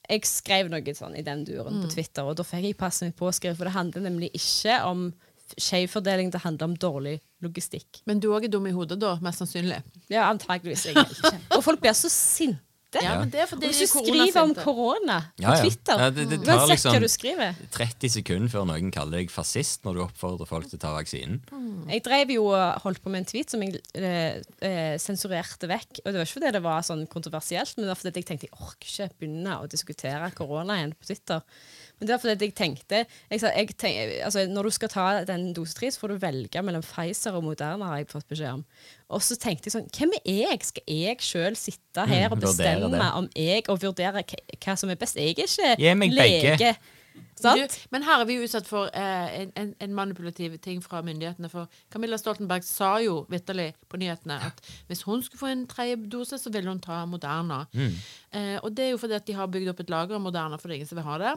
Jeg 0.09 0.23
skrev 0.23 0.71
noe 0.71 0.81
sånn 0.81 1.19
i 1.19 1.23
den 1.23 1.45
duren 1.45 1.75
Mm. 1.75 1.83
på 1.85 1.93
Twitter, 1.93 2.23
og 2.23 2.37
da 2.37 2.43
fikk 2.45 2.63
jeg 2.63 2.77
passet 2.79 3.03
mitt 3.03 3.17
påskrevet, 3.17 3.57
for 3.59 3.65
det 3.65 3.75
handler 3.75 4.01
nemlig 4.09 4.31
ikke 4.33 4.83
om 4.87 5.13
skjev 5.57 5.89
fordeling, 5.89 6.31
det 6.35 6.43
handler 6.45 6.65
om 6.73 6.77
dårlig 6.77 7.21
logistikk. 7.45 8.03
Men 8.07 8.21
du 8.21 8.29
òg 8.35 8.45
er 8.45 8.49
dum 8.53 8.67
i 8.67 8.75
hodet 8.75 8.99
da, 9.01 9.17
mest 9.25 9.39
sannsynlig. 9.45 9.81
Ja, 10.11 10.29
antageligvis. 10.33 10.87
Jeg 10.91 10.97
er 10.97 11.13
ikke. 11.15 11.37
Og 11.57 11.63
folk 11.65 11.81
blir 11.81 11.95
så 11.97 12.11
sinte. 12.13 12.63
Ja, 13.05 13.19
men 13.21 13.29
det 13.29 13.43
er 13.43 13.49
fordi 13.51 13.69
hvis 13.69 13.83
du 13.83 13.87
skriver 14.01 14.39
om 14.41 14.55
korona 14.57 15.19
på 15.37 15.43
Ja, 15.45 15.51
ja. 15.59 15.61
Twitter, 15.61 15.99
Ja, 16.01 16.07
det- 16.09 16.25
det 16.31 16.39
tar 16.47 16.67
liksom- 16.67 16.95
hva 16.95 17.01
du 17.01 17.09
skriver 17.13 17.55
30 17.71 18.09
sekunder 18.09 18.49
før 18.49 18.65
noen 18.65 18.91
kaller 18.91 19.19
deg 19.19 19.31
fascist 19.31 19.83
når 19.85 19.93
du 19.95 20.01
oppfordrer 20.07 20.49
folk 20.49 20.71
til 20.71 20.79
å 20.79 20.81
ta 20.81 20.95
vaksinen. 20.97 21.43
Jeg 21.87 22.03
drev 22.03 22.31
jo 22.33 22.47
og 22.47 22.81
holdt 22.81 23.03
på 23.05 23.11
med 23.11 23.19
en 23.19 23.25
tweet 23.27 23.51
som 23.51 23.61
jeg 23.61 23.77
eh, 23.95 24.41
eh, 24.63 24.97
sensurerte 24.97 25.69
vekk. 25.69 26.01
Og 26.01 26.05
det 26.07 26.15
var 26.15 26.25
ikke 26.25 26.41
fordi 26.41 26.53
det 26.53 26.63
var 26.63 26.81
sånn 26.81 27.07
kontroversielt, 27.07 27.77
men 27.77 27.85
det 27.85 27.89
var 27.93 28.01
fordi 28.01 28.15
jeg 28.15 28.25
tenkte 28.25 28.49
jeg 28.49 28.57
orker 28.59 28.89
ikke 28.89 29.19
begynne 29.21 29.61
å 29.61 29.69
diskutere 29.69 30.33
korona 30.35 30.79
igjen 30.81 30.95
på 30.97 31.05
Twitter. 31.13 31.43
Men 31.99 32.07
det 32.07 32.15
var 32.15 32.21
fordi 32.23 32.47
jeg 32.47 32.55
tenkte 32.55 33.01
jeg 33.31 33.41
sa, 33.43 33.51
jeg 33.57 33.73
tenk, 33.77 34.13
altså, 34.25 34.45
Når 34.47 34.63
du 34.69 34.71
skal 34.71 34.89
ta 34.93 35.07
den 35.27 35.49
dose 35.57 35.75
tre, 35.75 35.91
så 35.91 35.99
får 36.05 36.09
du 36.15 36.19
velge 36.23 36.63
mellom 36.63 36.83
Pfizer 36.87 37.35
og 37.35 37.45
Moderna, 37.45 37.89
har 37.91 37.97
jeg 38.03 38.09
fått 38.13 38.29
beskjed 38.31 38.53
om. 38.61 38.65
Og 39.11 39.23
så 39.25 39.37
tenkte 39.41 39.67
jeg 39.71 39.75
sånn 39.79 39.89
Hvem 39.97 40.15
er 40.25 40.39
jeg? 40.45 40.63
Skal 40.69 40.95
jeg 40.95 41.19
sjøl 41.25 41.57
sitte 41.59 42.07
her 42.07 42.29
og 42.31 42.39
Mm, 42.39 42.45
bestemme 42.47 42.91
det. 42.93 43.03
om 43.19 43.29
jeg 43.35 43.65
og 43.69 43.81
vurdere 43.83 44.23
hva, 44.23 44.77
som 44.79 44.91
er 44.91 44.97
best? 45.01 45.17
Jeg 45.19 45.35
er 45.35 45.43
ikke 45.43 45.75
Gi 45.83 45.95
meg 45.95 46.15
begge. 46.15 46.55
lege. 46.59 46.77
Sant? 47.39 47.59
Du, 47.71 47.79
men 47.91 48.03
her 48.07 48.21
er 48.21 48.27
vi 48.27 48.35
jo 48.37 48.45
utsatt 48.47 48.67
for 48.67 48.91
eh, 48.95 49.41
en, 49.43 49.51
en, 49.59 49.75
en 49.83 49.95
manipulativ 49.95 50.57
ting 50.63 50.81
fra 50.83 51.01
myndighetene. 51.03 51.49
For 51.51 51.67
Camilla 51.91 52.19
Stoltenberg 52.19 52.63
sa 52.67 52.97
jo 53.03 53.25
vitterlig 53.31 53.73
på 53.91 53.99
nyhetene 53.99 54.37
at 54.49 54.63
hvis 54.87 55.03
hun 55.07 55.23
skulle 55.23 55.39
få 55.41 55.51
en 55.51 55.67
tredje 55.71 55.97
dose, 56.11 56.39
så 56.39 56.51
ville 56.55 56.71
hun 56.71 56.81
ta 56.83 57.05
Moderna. 57.11 57.65
Mm. 57.75 57.95
Eh, 58.35 58.57
og 58.63 58.75
det 58.75 58.85
er 58.87 58.91
jo 58.95 58.99
fordi 59.03 59.15
at 59.19 59.27
de 59.27 59.35
har 59.39 59.51
bygd 59.51 59.71
opp 59.71 59.81
et 59.83 59.91
lager 59.91 60.15
av 60.19 60.23
Moderna, 60.23 60.59
for 60.59 60.69
det 60.69 60.77
er 60.77 60.81
ingen 60.83 60.91
som 60.91 60.99
vil 60.99 61.07
ha 61.11 61.19
det. 61.25 61.35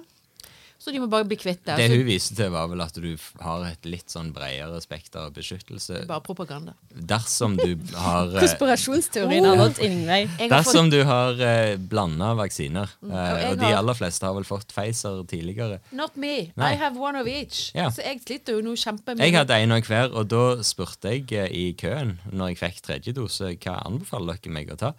Så 0.82 0.90
de 0.90 0.98
må 0.98 1.06
bare 1.12 1.28
bli 1.30 1.38
kvitt 1.38 1.60
det. 1.68 1.76
Det 1.78 1.90
hun 1.92 2.08
viste 2.08 2.34
til, 2.34 2.48
var 2.50 2.66
vel 2.72 2.82
at 2.82 2.96
du 2.98 3.12
har 3.44 3.66
et 3.68 3.86
litt 3.86 4.10
sånn 4.10 4.32
bredere 4.34 4.80
spekter 4.82 5.28
av 5.28 5.36
beskyttelse. 5.36 6.00
bare 6.10 6.24
propaganda. 6.26 6.74
Dersom 6.90 7.54
du 7.60 7.76
har 7.94 8.32
eh, 8.34 8.42
Konspirasjonsteorien 8.42 9.46
har 9.46 9.60
nådd 9.60 9.78
ingen 9.86 10.08
vei. 10.10 10.24
Dersom 10.50 10.90
du 10.90 11.04
har 11.06 11.38
eh, 11.38 11.76
blanda 11.78 12.32
vaksiner. 12.40 12.96
Eh, 13.06 13.12
og 13.12 13.52
og 13.52 13.62
de 13.62 13.70
aller 13.78 14.00
fleste 14.00 14.26
har 14.26 14.34
vel 14.40 14.48
fått 14.48 14.74
Pfizer 14.74 15.22
tidligere. 15.30 15.78
not 15.92 16.18
me. 16.18 16.52
Nei. 16.58 16.72
I 16.74 16.80
have 16.82 16.98
one 16.98 17.20
of 17.22 17.28
each. 17.30 17.70
Ja. 17.78 17.92
Så 17.94 18.02
jeg 18.02 18.24
sliter 18.26 18.58
jo 18.58 18.64
nå 18.66 18.74
kjempemye. 18.74 19.22
Jeg 19.22 19.38
hadde 19.38 19.60
en 19.62 19.76
av 19.78 19.86
hver, 19.86 20.10
og 20.18 20.32
da 20.34 20.44
spurte 20.66 21.14
jeg 21.14 21.30
eh, 21.38 21.52
i 21.54 21.68
køen 21.78 22.18
når 22.32 22.56
jeg 22.56 22.62
fikk 22.64 22.82
tredje 22.88 23.14
dose, 23.14 23.54
hva 23.62 23.78
anbefaler 23.86 24.42
dere 24.42 24.56
meg 24.58 24.74
å 24.74 24.80
ta? 24.82 24.96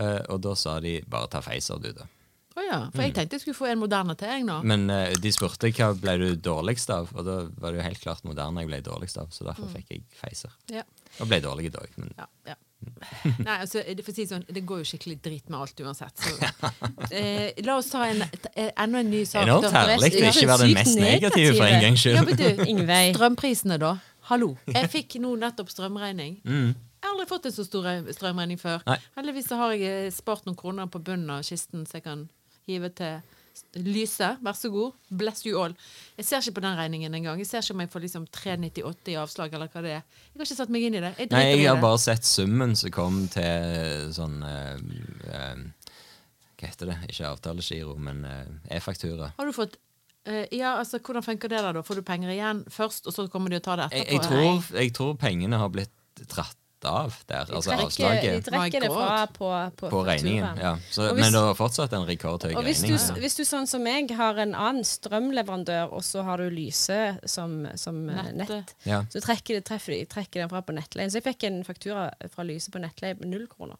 Eh, 0.00 0.18
og 0.32 0.42
da 0.42 0.56
sa 0.58 0.80
de 0.82 0.98
bare 1.06 1.30
ta 1.30 1.42
Pfizer, 1.44 1.78
du, 1.78 1.92
da. 1.94 2.08
Å 2.52 2.64
ja, 2.66 2.80
for 2.92 3.04
jeg 3.04 3.14
tenkte 3.16 3.38
jeg 3.38 3.44
skulle 3.46 3.56
få 3.56 3.70
en 3.72 3.80
moderne 3.80 4.16
til, 4.18 4.28
jeg 4.28 4.44
nå. 4.48 4.58
Men 4.68 4.84
uh, 4.92 5.12
de 5.16 5.32
spurte 5.32 5.70
hva 5.72 5.92
ble 5.96 6.16
du 6.20 6.26
dårligst 6.36 6.92
av, 6.92 7.12
og 7.16 7.24
da 7.28 7.38
var 7.62 7.72
det 7.72 7.80
jo 7.80 7.86
helt 7.86 8.02
klart 8.02 8.26
moderne 8.28 8.64
jeg 8.64 8.72
ble 8.72 8.82
dårligst 8.84 9.22
av, 9.22 9.30
så 9.32 9.48
derfor 9.48 9.70
fikk 9.72 9.94
jeg 9.94 10.04
Pfizer. 10.18 10.52
Ja. 10.72 10.84
Og 11.20 11.30
ble 11.30 11.40
dårlig 11.44 11.70
i 11.70 11.74
dag, 11.78 11.96
men 12.00 12.12
Ja, 12.18 12.28
ja. 12.52 12.58
Nei, 12.82 13.56
altså, 13.60 13.82
det, 13.86 14.02
for 14.02 14.10
å 14.10 14.16
si 14.16 14.24
sånn, 14.26 14.44
det 14.50 14.64
går 14.66 14.82
jo 14.82 14.86
skikkelig 14.92 15.18
drit 15.22 15.50
med 15.52 15.60
alt 15.60 15.82
uansett. 15.84 16.18
Så, 16.18 16.32
eh, 17.18 17.52
la 17.66 17.76
oss 17.78 17.92
ta 17.92 18.06
en, 18.08 18.24
eh, 18.26 18.72
enda 18.72 19.02
en 19.02 19.10
ny 19.12 19.22
sak. 19.28 19.46
enormt 19.46 19.70
herlig 19.76 20.10
å 20.18 20.32
ikke 20.32 20.48
være 20.50 20.66
den 20.66 20.74
mest 20.80 20.98
negative 20.98 21.52
for 21.58 21.68
en 21.68 21.84
gangs 21.86 22.02
skyld. 22.02 22.32
Ja, 22.34 23.02
strømprisene, 23.14 23.78
da? 23.82 23.92
Hallo. 24.32 24.54
Jeg 24.70 24.90
fikk 24.96 25.18
nå 25.22 25.34
nettopp 25.40 25.70
strømregning. 25.72 26.40
Mm. 26.42 26.72
Jeg 26.74 27.06
har 27.08 27.16
aldri 27.16 27.26
fått 27.30 27.48
en 27.50 27.54
så 27.54 27.66
stor 27.66 27.88
strømregning 28.14 28.60
før. 28.60 28.82
Nei. 28.86 28.98
Heldigvis 29.18 29.50
så 29.50 29.58
har 29.62 29.74
jeg 29.74 30.06
eh, 30.06 30.12
spart 30.14 30.46
noen 30.46 30.58
kroner 30.58 30.90
på 30.90 31.02
bunnen 31.02 31.30
av 31.34 31.46
kisten, 31.46 31.86
så 31.86 31.98
jeg 31.98 32.06
kan 32.06 32.28
hive 32.68 32.90
til 32.96 33.20
Lyse. 33.84 34.28
Vær 34.44 34.56
så 34.56 34.70
god. 34.72 34.96
Bless 35.08 35.44
you 35.46 35.60
all. 35.60 35.74
Jeg 36.16 36.26
ser 36.28 36.44
ikke 36.44 36.58
på 36.58 36.64
den 36.64 36.76
regningen 36.78 37.14
engang. 37.14 37.40
Jeg 37.40 37.48
ser 37.48 37.64
ikke 37.64 37.76
om 37.76 37.84
jeg 37.84 37.92
får 37.92 38.04
liksom 38.06 38.26
398 38.32 39.12
i 39.12 39.16
avslag, 39.20 39.54
eller 39.54 39.70
hva 39.72 39.84
det 39.84 39.94
er. 39.98 40.02
Jeg 40.32 40.40
har 40.40 40.48
ikke 40.48 40.58
satt 40.58 40.72
meg 40.72 40.88
inn 40.88 40.96
i 40.96 41.04
det. 41.04 41.12
Jeg 41.18 41.32
Nei, 41.32 41.44
jeg 41.50 41.68
har 41.68 41.80
bare 41.82 42.00
sett 42.00 42.28
summen 42.28 42.74
som 42.78 42.92
kom 42.94 43.22
til 43.32 44.12
sånn 44.16 44.40
uh, 44.44 44.76
uh, 45.28 45.94
Hva 46.60 46.70
heter 46.70 46.92
det? 46.92 46.98
Ikke 47.12 47.32
avtalegiro, 47.32 47.96
men 48.00 48.24
uh, 48.28 48.44
e-faktura. 48.72 49.32
Har 49.38 49.48
du 49.48 49.56
fått 49.56 49.80
Ja, 50.54 50.76
altså, 50.78 51.00
hvordan 51.02 51.24
funker 51.26 51.50
det 51.50 51.58
da? 51.66 51.80
Får 51.82 51.98
du 51.98 52.04
penger 52.06 52.30
igjen 52.30 52.60
først, 52.70 53.08
og 53.10 53.14
så 53.16 53.24
kommer 53.26 53.50
de 53.50 53.58
og 53.58 53.64
tar 53.66 53.80
det 53.80 53.88
Jeg, 53.90 54.04
etterpå? 54.06 54.36
jeg, 54.38 54.60
tror, 54.62 54.76
jeg 54.78 54.92
tror 54.94 55.16
pengene 55.18 55.58
har 55.58 55.72
blitt 55.74 56.22
dratt 56.30 56.61
av 56.84 57.14
der, 57.28 57.44
De 57.48 57.54
altså 57.56 57.72
avslaget. 57.76 58.44
de 58.44 58.50
trekker 58.50 58.80
det 58.80 58.90
fra 58.92 59.26
på, 59.26 59.50
på, 59.76 59.90
på 59.92 60.00
regningen. 60.06 60.58
Ja. 60.58 60.74
Så, 60.90 61.08
hvis- 61.12 61.20
men 61.24 61.32
det 61.32 61.42
var 61.42 61.54
fortsatt 61.58 61.92
en 61.92 62.06
rekordhøy 62.08 62.54
Og 62.56 62.64
hvis 62.64 62.82
du, 62.82 62.92
ja. 62.94 63.14
hvis 63.20 63.36
du 63.36 63.44
sånn 63.44 63.66
som 63.68 63.82
meg 63.82 64.10
har 64.18 64.38
en 64.42 64.54
annen 64.54 64.84
strømleverandør, 64.84 65.92
og 65.92 66.02
så 66.04 66.22
har 66.26 66.38
du 66.42 66.50
Lyse 66.50 67.18
som, 67.26 67.66
som 67.76 68.08
eh, 68.10 68.32
nett, 68.32 68.74
Ja. 68.84 69.04
så 69.12 69.20
trekker, 69.22 69.54
de- 69.60 69.62
treffer 69.62 69.92
de 69.96 70.04
trekker 70.06 70.40
den 70.42 70.48
fra 70.50 70.60
på 70.62 70.72
nettleien. 70.74 71.10
Så 71.10 71.20
jeg 71.22 71.28
fikk 71.30 71.44
en 71.48 71.62
faktura 71.64 72.10
fra 72.34 72.44
Lyse 72.44 72.70
på 72.70 72.80
nettleie 72.82 73.14
på 73.18 73.26
null 73.28 73.46
kroner. 73.48 73.76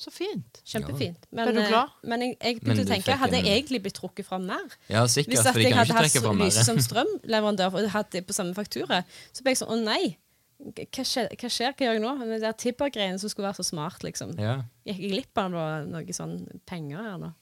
Så 0.00 0.08
fint. 0.10 0.62
Kjempefint. 0.64 1.26
Men, 1.30 1.48
eh, 1.60 1.86
men 2.08 2.20
jeg, 2.24 2.36
jeg 2.40 2.60
Men 2.62 2.76
begynte 2.76 2.86
å 2.86 2.94
tenke, 2.94 3.16
hadde 3.20 3.36
jeg 3.36 3.44
egentlig 3.52 3.82
blitt 3.84 3.98
trukket 4.00 4.24
fra 4.24 4.38
mer? 4.38 4.64
Ja, 4.88 5.02
sikkert, 5.04 5.34
Hvis 5.34 5.44
jeg 5.44 5.74
hadde 5.76 5.92
hatt 5.92 6.38
Lyse 6.40 6.64
som 6.64 6.78
strømleverandør 6.88 7.74
og 7.82 7.90
hatt 7.92 8.10
det 8.12 8.22
på 8.26 8.32
samme 8.32 8.54
faktura, 8.56 9.02
så 9.32 9.42
ble 9.44 9.52
jeg 9.52 9.60
sånn 9.60 9.74
å 9.76 9.84
nei. 9.84 10.16
Hva 10.60 11.04
skjer, 11.08 11.30
hva 11.40 11.48
skjer, 11.48 11.72
hva 11.72 11.86
gjør 11.86 11.94
jeg 11.96 12.02
nå? 12.04 12.10
Men 12.18 12.28
Det 12.34 12.40
der 12.44 12.52
Tibber-greiene 12.60 13.18
som 13.22 13.30
skulle 13.32 13.48
være 13.48 13.62
så 13.62 13.64
smart, 13.70 14.02
liksom. 14.04 14.34
Ja. 14.38 14.58
Gikk 14.84 14.98
jeg 15.00 15.10
glipp 15.14 15.38
av 15.40 15.50
noe, 15.54 16.04
sånn 16.12 16.36
penger 16.68 17.00
her 17.06 17.16
nå? 17.22 17.32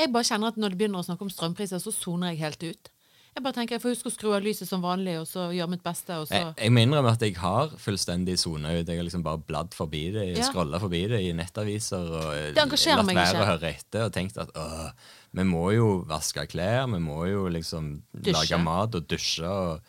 Jeg 0.00 0.10
bare 0.12 0.24
kjenner 0.26 0.48
at 0.52 0.58
når 0.60 0.74
det 0.74 0.78
begynner 0.80 1.00
å 1.02 1.06
snakke 1.06 1.22
om 1.26 1.30
strømpriser, 1.32 1.78
så 1.80 1.92
soner 1.94 2.32
jeg 2.34 2.42
helt 2.42 2.62
ut. 2.72 2.90
Jeg 3.36 3.44
bare 3.44 3.52
tenker 3.52 3.76
jeg 3.76 3.82
får 3.82 3.92
huske 3.92 4.08
å 4.08 4.14
skru 4.14 4.30
av 4.32 4.40
lyset 4.46 4.64
som 4.66 4.80
vanlig, 4.80 5.18
og 5.20 5.26
så 5.28 5.50
gjøre 5.52 5.68
mitt 5.74 5.82
beste, 5.84 6.14
og 6.16 6.24
så 6.30 6.38
Jeg, 6.38 6.54
jeg 6.56 6.72
må 6.72 6.80
innrømme 6.86 7.10
at 7.12 7.20
jeg 7.20 7.34
har 7.36 7.68
fullstendig 7.76 8.38
sona 8.40 8.72
ut. 8.78 8.88
Jeg 8.88 8.96
har 8.96 9.04
liksom 9.04 9.22
bare 9.26 9.42
bladd 9.44 9.74
forbi 9.76 10.06
det, 10.14 10.24
Ja. 10.38 10.46
scrolla 10.48 10.80
forbi 10.80 11.02
det 11.12 11.20
i 11.20 11.34
nettaviser 11.36 12.00
og 12.16 12.30
eh, 12.32 12.52
Det 12.56 12.62
engasjerer 12.64 12.96
latt 13.02 13.06
meg 13.10 13.16
være 13.20 13.34
ikke. 13.36 13.44
å 13.44 13.50
høre 13.52 13.74
etter 13.76 14.06
og 14.08 14.12
tenkt 14.16 14.38
at 14.40 14.50
åh. 14.56 14.90
Vi 15.36 15.44
må 15.44 15.66
jo 15.76 15.88
vaske 16.08 16.46
klær, 16.48 16.86
vi 16.88 16.98
må 17.04 17.28
jo 17.28 17.44
liksom 17.52 18.02
Dusje. 18.16 18.32
lage 18.32 18.58
mat 18.64 18.94
og 18.96 19.06
dusje 19.06 19.44
og 19.44 19.82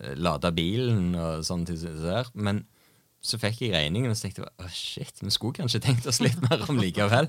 lade 0.00 0.52
bilen 0.56 1.14
og 1.14 1.44
der. 2.02 2.30
Men 2.34 2.64
så 3.22 3.38
fikk 3.38 3.60
jeg 3.62 3.70
regningen 3.70 4.10
og 4.10 4.16
så 4.18 4.24
tenkte 4.26 4.42
jeg, 4.42 4.50
«Åh, 4.58 4.70
shit, 4.74 5.20
vi 5.22 5.30
skulle 5.30 5.54
kanskje 5.54 5.78
tenkt 5.84 6.06
oss 6.10 6.18
litt 6.20 6.40
mer 6.42 6.64
om 6.66 6.80
likevel. 6.82 7.28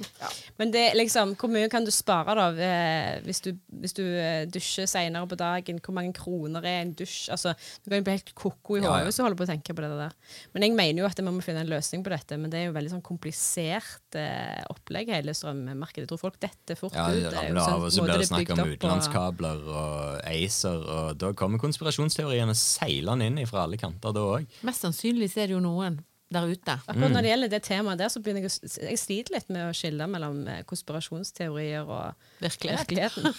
Men 0.58 0.70
det, 0.72 0.84
liksom, 0.96 1.34
hvor 1.36 1.50
mye 1.52 1.68
kan 1.72 1.84
du 1.84 1.90
spare 1.92 2.32
da 2.38 2.46
eh, 2.56 3.18
hvis 3.26 3.42
du, 3.44 3.50
hvis 3.82 3.92
du 3.98 4.00
eh, 4.06 4.46
dusjer 4.48 4.88
senere 4.88 5.28
på 5.28 5.36
dagen? 5.36 5.80
Hvor 5.84 5.92
mange 5.98 6.14
kroner 6.16 6.64
er 6.64 6.78
en 6.86 6.94
dusj? 6.96 7.26
Altså, 7.34 7.52
du 7.84 7.90
kan 7.92 8.00
jo 8.00 8.06
bli 8.08 8.14
helt 8.16 8.32
ko-ko 8.38 8.78
i 8.78 8.80
Ja, 8.80 8.88
hodet 8.88 9.02
ja. 9.02 9.08
hvis 9.10 9.18
du 9.20 9.24
holder 9.26 9.40
på 9.42 9.44
å 9.44 9.50
tenke 9.50 9.76
på 9.76 9.84
det 9.84 9.90
der. 9.98 10.16
Men 10.56 10.66
jeg 10.66 10.76
mener 10.78 11.02
jo 11.04 11.10
at 11.10 11.20
vi 11.20 11.26
må 11.28 11.44
finne 11.44 11.66
en 11.66 11.72
løsning 11.74 12.06
på 12.06 12.14
dette, 12.14 12.40
men 12.40 12.52
det 12.52 12.62
er 12.62 12.66
jo 12.70 12.76
veldig 12.78 12.94
sånn 12.96 13.04
komplisert 13.04 14.16
eh, 14.16 14.64
opplegg, 14.72 15.12
hele 15.12 15.36
strømmarkedet. 15.36 16.06
Jeg 16.06 16.12
tror 16.14 16.22
folk 16.24 16.40
detter 16.42 16.80
fort 16.80 16.96
Ja, 16.96 17.10
ut. 17.12 17.20
det 17.20 17.28
Det 17.28 17.28
jo 17.28 17.36
ramler 17.36 17.60
sånn 17.60 17.76
av, 17.76 17.84
og 17.84 17.92
så 17.92 18.06
blir 18.08 18.24
det 18.24 18.30
snakk 18.32 18.54
om 18.56 18.64
og- 18.64 18.72
utenlandskabler 18.72 19.62
og 19.68 20.24
ACER, 20.32 20.80
og 20.96 21.20
da 21.20 21.32
kommer 21.36 21.60
konspirasjonsteoriene 21.60 22.56
seilende 22.56 23.28
inn 23.28 23.42
fra 23.46 23.66
alle 23.68 23.76
kanter 23.80 24.16
da 24.16 24.24
òg. 24.38 24.48
Mest 24.66 24.80
sannsynlig 24.86 25.25
så 25.28 25.42
er 25.42 25.46
det 25.50 25.56
jo 25.56 25.60
noen 25.64 26.00
der 26.32 26.42
ute. 26.50 26.74
Akkurat 26.88 26.96
Mm. 27.10 27.12
når 27.14 27.22
det 27.22 27.30
gjelder 27.30 27.48
det 27.52 27.62
temaet 27.62 27.98
der, 27.98 28.08
så 28.10 28.18
begynner 28.20 28.42
jeg 28.42 28.50
å 28.50 28.80
Jeg 28.90 28.98
sliter 28.98 29.34
litt 29.36 29.48
med 29.48 29.62
å 29.68 29.74
skille 29.76 30.08
mellom 30.10 30.40
eh, 30.48 30.62
konspirasjonsteorier 30.66 31.86
og 31.86 32.14
Virkelighet. 32.42 32.88
virkeligheten. 32.88 33.34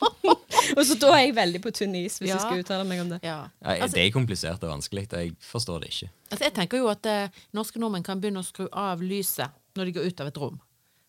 og 0.78 0.82
så 0.86 0.96
da 0.98 1.10
er 1.18 1.26
jeg 1.26 1.34
veldig 1.36 1.60
på 1.64 1.72
tynn 1.76 1.94
is, 2.00 2.18
hvis 2.18 2.30
Ja. 2.30 2.36
jeg 2.38 2.40
skal 2.46 2.62
uttale 2.64 2.86
meg 2.88 3.00
om 3.04 3.08
det. 3.12 3.20
Ja. 3.22 3.48
Ja, 3.60 3.74
Altså, 3.84 3.94
det 3.98 4.06
er 4.06 4.10
komplisert 4.16 4.62
og 4.64 4.70
vanskelig. 4.72 5.08
Jeg 5.12 5.36
forstår 5.44 5.80
det 5.84 5.90
ikke. 5.92 6.10
altså, 6.30 6.44
jeg 6.44 6.54
tenker 6.54 6.78
jo 6.78 6.88
at 6.88 7.06
eh, 7.06 7.28
norske 7.52 7.78
nordmenn 7.78 8.02
kan 8.06 8.20
begynne 8.20 8.40
å 8.40 8.46
skru 8.48 8.68
av 8.72 9.00
lyset 9.04 9.50
når 9.76 9.84
de 9.84 9.92
går 9.92 10.06
ut 10.08 10.20
av 10.20 10.26
et 10.32 10.36
rom, 10.40 10.60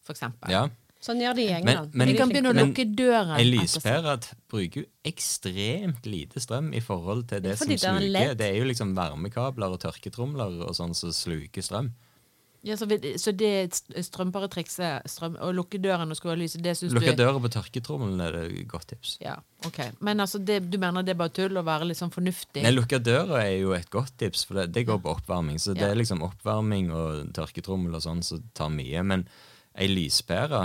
for 0.04 0.14
eksempel. 0.14 0.50
Ja. 0.52 0.68
Sånn 1.04 1.20
gjør 1.20 1.36
de 1.36 1.44
i 1.44 1.50
Men, 1.52 1.58
England. 1.68 1.96
men, 2.00 2.08
De 2.08 2.14
kan 2.16 2.30
begynne 2.32 2.54
å 2.54 2.56
lukke 2.56 2.86
døren. 2.96 3.34
En 3.36 3.50
lyspære 3.52 4.14
bruker 4.48 4.82
jo 4.82 4.86
ekstremt 5.10 6.06
lite 6.08 6.40
strøm 6.40 6.70
i 6.74 6.80
forhold 6.80 7.28
til 7.28 7.42
det 7.44 7.58
som 7.60 7.68
det 7.68 7.76
er 7.84 8.00
sluker. 8.00 8.38
Det 8.40 8.48
er 8.48 8.56
jo 8.62 8.70
liksom 8.70 8.96
varmekabler 8.96 9.76
og 9.76 9.82
tørketromler 9.84 10.62
og 10.64 10.72
sånn 10.80 10.96
som 10.96 11.12
sluker 11.12 11.62
strøm. 11.66 11.92
Ja, 12.64 12.78
så, 12.80 12.86
vi- 12.88 13.18
så 13.20 13.34
det 13.36 13.74
strømparetrikset, 14.08 15.04
strøm, 15.12 15.34
å 15.44 15.50
lukke 15.52 15.82
døren 15.84 16.08
og 16.14 16.16
skru 16.16 16.32
av 16.32 16.38
lyset, 16.40 16.62
det 16.64 16.78
syns 16.80 16.94
du 16.94 17.00
Lukke 17.00 17.16
døra 17.20 17.42
på 17.44 17.50
tørketrommelen 17.52 18.22
er 18.24 18.32
det 18.38 18.44
et 18.62 18.68
godt 18.72 18.88
tips. 18.94 19.18
Ja, 19.20 19.36
ok. 19.68 19.80
Men 20.00 20.24
altså, 20.24 20.40
det, 20.40 20.62
du 20.72 20.78
mener 20.80 21.04
det 21.04 21.16
er 21.18 21.20
bare 21.20 21.34
tull 21.36 21.60
å 21.60 21.64
være 21.68 21.90
litt 21.90 22.00
sånn 22.00 22.14
fornuftig? 22.14 22.64
Nei, 22.64 22.72
Lukke 22.72 23.02
døra 23.04 23.42
er 23.44 23.58
jo 23.60 23.74
et 23.76 23.90
godt 23.92 24.16
tips, 24.24 24.46
for 24.48 24.62
det, 24.62 24.70
det 24.78 24.86
går 24.88 25.02
på 25.04 25.12
oppvarming. 25.18 25.60
Så 25.60 25.76
det 25.76 25.90
er 25.90 26.00
liksom 26.00 26.24
oppvarming 26.24 26.88
og 26.96 27.34
tørketrommel 27.36 28.00
og 28.00 28.06
sånn 28.08 28.24
som 28.24 28.40
tar 28.56 28.72
mye. 28.72 29.04
Men 29.04 29.28
ei 29.76 29.88
lyspære, 29.90 30.60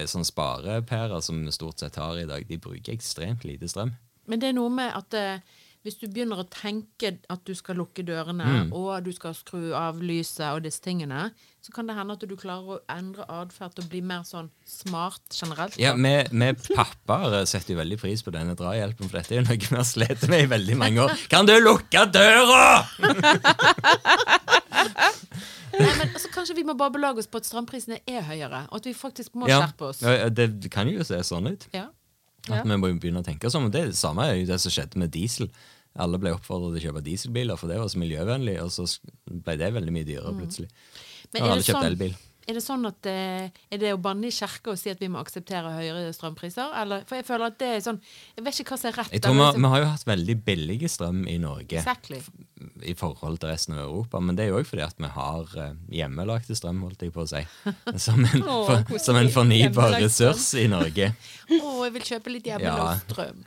en 0.00 0.06
sånn 0.08 0.24
sparepære 0.24 1.20
som 1.22 1.42
vi 1.44 1.52
stort 1.52 1.78
sett 1.84 1.96
har 2.00 2.16
i 2.18 2.24
dag, 2.28 2.46
de 2.48 2.56
bruker 2.58 2.92
ekstremt 2.94 3.44
lite 3.44 3.68
strøm. 3.68 3.92
Men 4.26 4.40
det 4.40 4.48
er 4.48 4.52
noe 4.56 4.70
med 4.72 4.88
at 4.96 5.14
eh, 5.20 5.38
hvis 5.84 5.98
du 6.00 6.06
begynner 6.08 6.38
å 6.40 6.46
tenke 6.48 7.10
at 7.28 7.42
du 7.44 7.52
skal 7.54 7.76
lukke 7.76 8.00
dørene, 8.08 8.44
Mm. 8.44 8.72
og 8.72 9.04
du 9.04 9.12
skal 9.12 9.34
skru 9.36 9.74
av 9.76 10.00
lyset 10.00 10.48
og 10.54 10.62
disse 10.64 10.80
tingene, 10.80 11.26
så 11.60 11.72
kan 11.76 11.86
det 11.86 11.94
hende 11.96 12.12
at 12.16 12.20
du 12.24 12.32
klarer 12.40 12.78
å 12.78 12.80
endre 12.88 13.24
atferd 13.28 13.78
å 13.80 13.84
bli 13.88 14.00
mer 14.00 14.22
sånn 14.24 14.48
smart 14.64 15.20
generelt. 15.36 15.76
Ja, 15.80 15.92
vi, 15.96 16.14
vi 16.32 16.52
pappaer 16.74 17.44
setter 17.44 17.74
jo 17.74 17.78
veldig 17.82 17.98
pris 18.00 18.22
på 18.24 18.32
denne 18.32 18.54
drahjelpen, 18.56 19.08
for 19.12 19.18
dette 19.20 19.34
er 19.36 19.42
jo 19.42 19.46
noe 19.50 19.60
vi 19.60 19.76
har 19.76 19.84
slitt 19.84 20.24
med 20.32 20.44
i 20.46 20.50
veldig 20.56 20.76
mange 20.80 21.04
år. 21.04 21.12
Kan 21.28 21.44
du 21.48 21.52
lukke 21.60 22.06
døra?! 22.08 22.88
Nei, 25.80 25.90
men 25.98 26.08
altså, 26.14 26.30
Kanskje 26.34 26.56
vi 26.58 26.64
må 26.66 26.74
bare 26.78 26.94
belage 26.94 27.22
oss 27.22 27.28
på 27.30 27.40
at 27.42 27.48
strømprisene 27.48 28.00
er 28.10 28.24
høyere, 28.26 28.64
og 28.70 28.80
at 28.80 28.88
vi 28.88 28.94
faktisk 28.96 29.34
må 29.38 29.48
Ja, 29.50 29.60
skjerpe 29.62 29.90
oss. 29.90 30.02
ja, 30.04 30.28
det 30.30 30.70
kan 30.74 30.88
jo 30.90 31.04
se 31.06 31.18
sånn 31.26 31.50
ut. 31.52 31.68
Ja. 31.74 31.88
At 32.50 32.66
vi 32.68 32.76
må 32.76 32.90
jo 32.92 32.98
begynne 33.00 33.22
å 33.22 33.26
tenke 33.26 33.48
sånn. 33.52 33.70
Det 33.72 33.86
samme 33.96 34.26
er 34.28 34.36
jo 34.42 34.46
det 34.50 34.60
som 34.60 34.72
skjedde 34.74 35.00
med 35.00 35.10
diesel. 35.14 35.48
Alle 35.96 36.18
ble 36.18 36.32
oppfordret 36.34 36.74
til 36.74 36.82
å 36.82 36.92
kjøpe 36.92 37.04
dieselbiler, 37.06 37.56
for 37.56 37.70
det 37.70 37.78
var 37.78 37.88
så 37.88 38.00
miljøvennlig, 38.02 38.56
og 38.64 38.72
så 38.74 38.84
ble 39.30 39.54
det 39.60 39.70
veldig 39.76 39.92
mye 39.94 40.06
dyrere 40.08 40.32
plutselig. 40.36 40.68
Mm. 40.68 41.28
Men 41.34 41.42
er 41.42 41.52
alle 41.54 41.62
det, 41.62 41.68
sånn, 41.70 41.86
elbil. 41.86 42.16
Er 42.48 42.58
det 42.58 42.62
sånn 42.64 42.84
at 42.88 43.06
eh, 43.08 43.48
Er 43.72 43.80
det 43.80 43.92
å 43.94 44.00
banne 44.00 44.28
i 44.28 44.34
kirka 44.34 44.72
og 44.74 44.78
si 44.80 44.90
at 44.92 45.00
vi 45.00 45.08
må 45.12 45.20
akseptere 45.22 45.70
høyere 45.74 46.12
strømpriser? 46.16 46.74
Eller, 46.82 47.04
for 47.08 47.16
jeg 47.20 47.26
føler 47.28 47.46
at 47.52 47.58
det 47.62 47.70
er 47.76 47.84
sånn 47.84 48.00
Jeg 48.36 48.44
vet 48.46 48.60
ikke 48.60 48.74
hva 48.74 48.80
som 48.82 48.90
er 48.90 48.98
rett. 49.00 49.12
Jeg 49.14 49.24
tror 49.24 49.38
vi, 49.38 49.46
vi 49.64 49.70
har 49.74 49.82
jo 49.84 49.90
hatt 49.92 50.06
veldig 50.08 50.36
billig 50.46 50.90
strøm 50.92 51.22
i 51.30 51.38
Norge 51.42 51.78
Exactly. 51.80 52.20
i 52.84 52.94
forhold 52.98 53.38
til 53.42 53.50
resten 53.52 53.74
av 53.76 53.84
Europa, 53.86 54.20
men 54.24 54.36
det 54.36 54.44
er 54.46 54.52
jo 54.52 54.58
òg 54.60 54.68
fordi 54.68 54.84
at 54.84 55.00
vi 55.00 55.10
har 55.14 55.56
eh, 55.64 55.74
hjemmelagte 56.00 56.56
strøm, 56.56 56.82
holdt 56.84 57.02
jeg 57.04 57.12
på 57.14 57.24
å 57.24 57.28
si, 57.28 57.42
som 58.06 58.20
en, 58.24 58.44
oh, 58.44 58.68
for, 58.88 58.98
som 59.02 59.18
en 59.20 59.30
fornybar 59.32 59.96
ressurs 60.00 60.50
i 60.60 60.66
Norge. 60.72 61.10
Å, 61.48 61.72
jeg 61.84 61.94
vil 61.96 62.06
kjøpe 62.08 62.32
litt 62.32 62.48
hjemmelagd 62.48 63.04
strøm. 63.08 63.44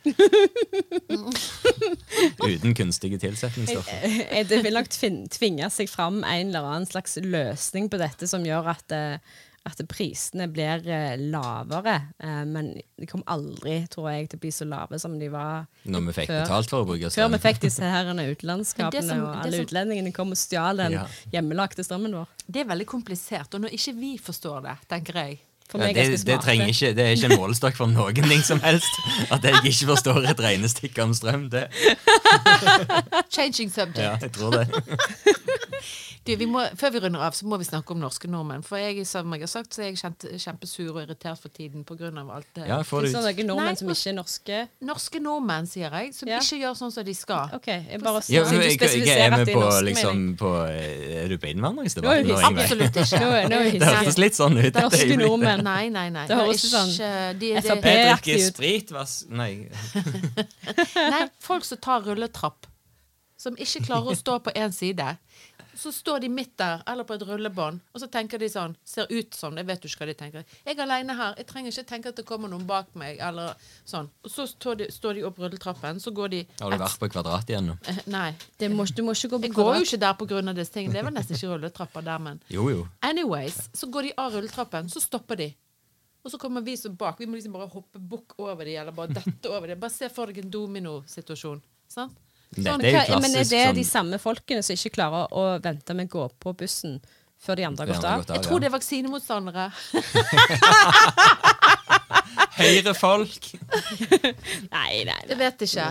Uten 2.47 2.73
kunstige 2.77 3.17
tilsetningsstoffer. 3.21 4.05
Eh, 4.31 4.43
Det 4.47 4.61
vil 4.63 4.75
nok 4.77 4.89
tvinge 5.33 5.69
seg 5.73 5.89
fram 5.91 6.21
en 6.23 6.47
eller 6.51 6.65
annen 6.67 6.87
slags 6.89 7.17
løsning 7.23 7.89
på 7.91 7.99
dette 8.01 8.27
som 8.29 8.45
gjør 8.45 8.69
at, 8.73 8.86
eh, 8.91 9.17
at 9.67 9.81
prisene 9.91 10.45
blir 10.47 10.85
eh, 10.87 11.17
lavere. 11.19 11.97
Eh, 12.23 12.43
Men 12.47 12.69
de 12.97 13.05
kommer 13.09 13.25
aldri, 13.27 13.81
tror 13.91 14.11
jeg, 14.13 14.29
til 14.29 14.39
å 14.39 14.43
bli 14.45 14.51
så 14.55 14.67
lave 14.69 14.99
som 14.99 15.17
de 15.19 15.27
var 15.33 15.65
Når 15.83 16.05
vi 16.07 16.13
fikk 16.21 16.27
før. 16.31 16.43
betalt 16.45 16.69
for 16.69 16.83
å 16.83 16.87
bruke 16.87 17.09
strøm. 17.11 17.25
Før 17.27 17.33
vi 17.35 17.41
fikk 17.49 17.59
disse 17.65 17.83
herrene 17.95 18.29
utenlandskapene, 18.31 18.91
det 19.01 19.03
som- 19.09 19.25
og 19.25 19.35
alle 19.43 19.51
som- 19.57 19.65
utlendingene 19.67 20.13
kom 20.15 20.31
og 20.31 20.37
stjal 20.39 20.77
den 20.77 20.91
Ja. 20.99 21.03
hjemmelagte 21.33 21.83
strømmen 21.83 22.15
vår. 22.15 22.27
Det 22.49 22.61
er 22.63 22.71
veldig 22.71 22.85
komplisert, 22.87 23.53
og 23.53 23.61
når 23.61 23.75
ikke 23.75 23.95
vi 23.99 24.17
forstår 24.17 24.61
det, 24.63 24.77
tenker 24.87 25.13
jeg 25.25 25.39
For 25.67 25.79
Ja, 25.83 25.87
det, 25.91 25.97
er 25.99 26.23
det, 26.23 26.39
trenger 26.39 26.67
ikke, 26.71 26.93
det 26.95 27.03
er 27.03 27.11
ikke 27.17 27.27
en 27.33 27.39
målestokk 27.41 27.75
for 27.75 27.87
noen 27.91 28.15
ting 28.15 28.39
som 28.39 28.61
helst. 28.63 28.87
At 29.29 29.43
jeg 29.43 29.53
ikke 29.67 29.89
forstår 29.89 30.23
et 30.29 30.39
regnestykke 30.39 31.03
om 31.03 31.11
strøm. 31.11 31.49
Det, 31.51 31.67
Changing 33.29 33.69
subject. 33.69 33.97
ja, 33.99 34.15
jeg 34.21 34.31
tror 34.31 34.51
det. 34.51 34.67
Du, 36.27 36.33
vi 36.35 36.45
må, 36.51 36.61
før 36.75 36.91
vi 36.93 36.99
runder 37.05 37.21
av, 37.23 37.35
så 37.37 37.47
må 37.47 37.57
vi 37.61 37.65
snakke 37.67 37.93
om 37.95 37.99
norske 38.01 38.27
nordmenn. 38.31 38.63
For 38.67 38.77
jeg, 38.81 39.05
som 39.07 39.31
jeg 39.33 39.45
har 39.45 39.51
sagt, 39.51 39.73
så 39.75 39.81
er 39.83 39.89
jeg 39.91 39.99
kjent, 40.01 40.25
kjempesur 40.43 40.89
og 40.91 41.01
irritert 41.05 41.39
for 41.41 41.49
tiden 41.53 41.85
pga. 41.87 42.09
alt 42.35 42.47
det. 42.55 42.67
Ja, 42.67 42.81
får 42.83 43.07
Det 43.07 43.09
er 43.09 43.15
sånne 43.21 43.45
nordmenn 43.47 43.71
Nei, 43.71 43.75
som 43.79 43.89
ikke 43.93 44.09
er 44.11 44.17
norske. 44.17 44.59
Norske 44.89 45.19
nordmenn, 45.23 45.67
sier 45.71 45.89
jeg, 45.95 46.13
som 46.13 46.27
Ja. 46.29 46.39
ikke 46.43 46.59
gjør 46.61 46.75
sånn 46.81 46.91
som 46.91 47.05
de 47.07 47.13
skal. 47.13 47.49
OK, 47.55 47.67
jeg 47.67 48.01
bare 48.03 48.21
ja, 48.27 48.43
men, 48.43 48.61
jeg, 48.61 48.79
jeg, 48.79 49.05
jeg 49.07 49.19
er 49.25 49.35
med 49.37 49.47
på, 49.47 49.59
norske, 49.59 49.83
liksom, 49.87 50.23
på 50.37 50.53
eh, 50.67 51.23
Er 51.23 51.27
du 51.31 51.37
på 51.37 51.49
innvandringsdebatten 51.53 52.29
Ingve? 52.29 52.63
Absolutt 52.63 53.01
ikke. 53.03 53.19
Nå 53.23 53.31
er- 53.31 53.49
nå 53.49 53.59
er 53.61 53.71
Det 53.71 53.81
høres 53.87 53.97
hørtes 54.01 54.17
litt 54.21 54.35
sånn 54.37 54.57
ut. 54.59 54.73
Norske 54.83 55.17
nordmenn. 55.17 55.63
Nei, 55.63 55.89
nei, 55.89 56.09
nei. 56.09 56.25
Det 56.27 56.37
høres 56.37 56.63
er 56.63 56.73
sånn 56.75 56.91
ikke- 56.93 57.39
de, 57.39 57.53
de, 57.53 57.61
FrP. 57.61 57.85
Jeg 57.87 58.11
aktig 58.13 58.35
drikker 58.35 58.47
ut. 58.47 58.53
sprit, 58.53 58.91
Nei. 59.29 59.69
Nei, 61.13 61.23
folk 61.43 61.65
som 61.65 61.77
tar 61.81 62.03
rulletrapp, 62.05 62.67
som 63.37 63.55
ikke 63.59 63.83
klarer 63.85 64.13
å 64.13 64.17
stå 64.17 64.39
på 64.43 64.53
én 64.57 64.73
side. 64.73 65.17
Så 65.77 65.91
står 65.93 66.23
de 66.23 66.29
midt 66.33 66.55
der, 66.57 66.81
eller 66.89 67.05
på 67.05 67.13
et 67.13 67.21
rullebånd, 67.27 67.79
og 67.93 68.01
så 68.01 68.07
tenker 68.09 68.41
de 68.41 68.47
sånn, 68.49 68.73
ser 68.87 69.05
ut 69.13 69.35
sånn, 69.37 69.59
jeg 69.61 69.67
vet 69.69 69.83
jo 69.85 69.91
ikke 69.91 69.99
hva 70.01 70.07
de 70.09 70.15
tenker. 70.17 70.45
Jeg 70.65 70.73
er 70.73 70.81
alene 70.87 71.13
her, 71.19 71.35
jeg 71.37 71.45
trenger 71.51 71.69
ikke 71.75 71.83
tenke 71.91 72.09
at 72.09 72.17
det 72.17 72.25
kommer 72.25 72.49
noen 72.49 72.65
bak 72.65 72.89
meg, 72.97 73.19
eller 73.21 73.53
sånn. 73.85 74.09
Og 74.25 74.33
så 74.33 74.47
står 74.49 74.79
de, 74.81 74.87
står 74.95 75.19
de 75.19 75.25
opp 75.29 75.37
rulletrappen, 75.43 76.01
så 76.01 76.11
går 76.17 76.33
de 76.33 76.39
Har 76.63 76.73
du 76.73 76.79
vært 76.81 76.97
på 77.03 77.11
Kvadrat 77.13 77.53
igjen 77.53 77.69
nå? 77.69 77.77
Eh, 77.93 78.01
Nei. 78.09 78.31
Det 78.57 78.71
må, 78.73 78.87
du 78.89 79.03
må 79.05 79.13
ikke 79.13 79.29
gå 79.35 79.41
på 79.43 79.49
Jeg 79.51 79.55
går 79.59 79.71
jo 79.77 79.85
ikke 79.85 80.01
der 80.07 80.17
på 80.17 80.29
grunn 80.33 80.49
av 80.49 80.57
disse 80.57 80.73
tingene. 80.73 80.97
Det 80.97 81.03
er 81.03 81.07
vel 81.11 81.17
nesten 81.19 81.37
ikke 81.37 81.53
rulletrapper 81.53 82.09
der, 82.09 82.25
men 82.25 82.41
Jo, 82.49 82.67
jo. 82.73 82.83
Anyways, 83.05 83.61
så 83.77 83.89
går 83.93 84.09
de 84.09 84.13
av 84.17 84.33
rulletrappen, 84.33 84.89
så 84.89 85.03
stopper 85.03 85.37
de. 85.45 85.51
Og 86.25 86.31
så 86.33 86.37
kommer 86.41 86.65
vi 86.65 86.73
som 86.75 86.95
bak. 86.97 87.19
Vi 87.21 87.25
må 87.29 87.37
liksom 87.37 87.53
bare 87.55 87.69
hoppe 87.71 88.01
bukk 88.01 88.33
over 88.41 88.65
de, 88.65 88.73
eller 88.81 88.91
bare 88.91 89.13
dette 89.15 89.47
over 89.53 89.69
de. 89.69 89.77
Bare 89.79 89.93
se 89.93 90.09
for 90.11 90.27
deg 90.27 90.41
en 90.43 90.49
dominosituasjon. 90.51 91.61
Sant? 91.87 92.17
Dette 92.55 92.71
Sånn, 92.71 92.81
er 92.81 92.93
jo 92.93 92.99
klassisk. 93.05 93.21
men 93.21 93.35
er 93.35 93.43
det 93.51 93.75
de 93.75 93.83
samme 93.85 94.17
folkene 94.23 94.61
som 94.63 94.73
ikke 94.77 94.93
klarer 94.95 95.27
å 95.35 95.43
vente 95.61 95.93
med 95.97 96.07
å 96.07 96.09
gå 96.15 96.23
på 96.45 96.53
bussen 96.57 96.93
før 97.43 97.55
de 97.59 97.63
andre 97.67 97.83
har 97.85 97.91
gått 97.93 98.05
av? 98.07 98.23
Jeg 98.37 98.43
tror 98.47 98.59
det 98.63 98.67
er 98.71 98.75
vaksinemotstandere. 98.77 99.65
Høyrefolk! 102.57 103.51
Nei, 104.73 105.03
nei, 105.05 105.07
nei. 105.07 105.17
Jeg 105.29 105.37
vet 105.39 105.61
ikke. 105.67 105.87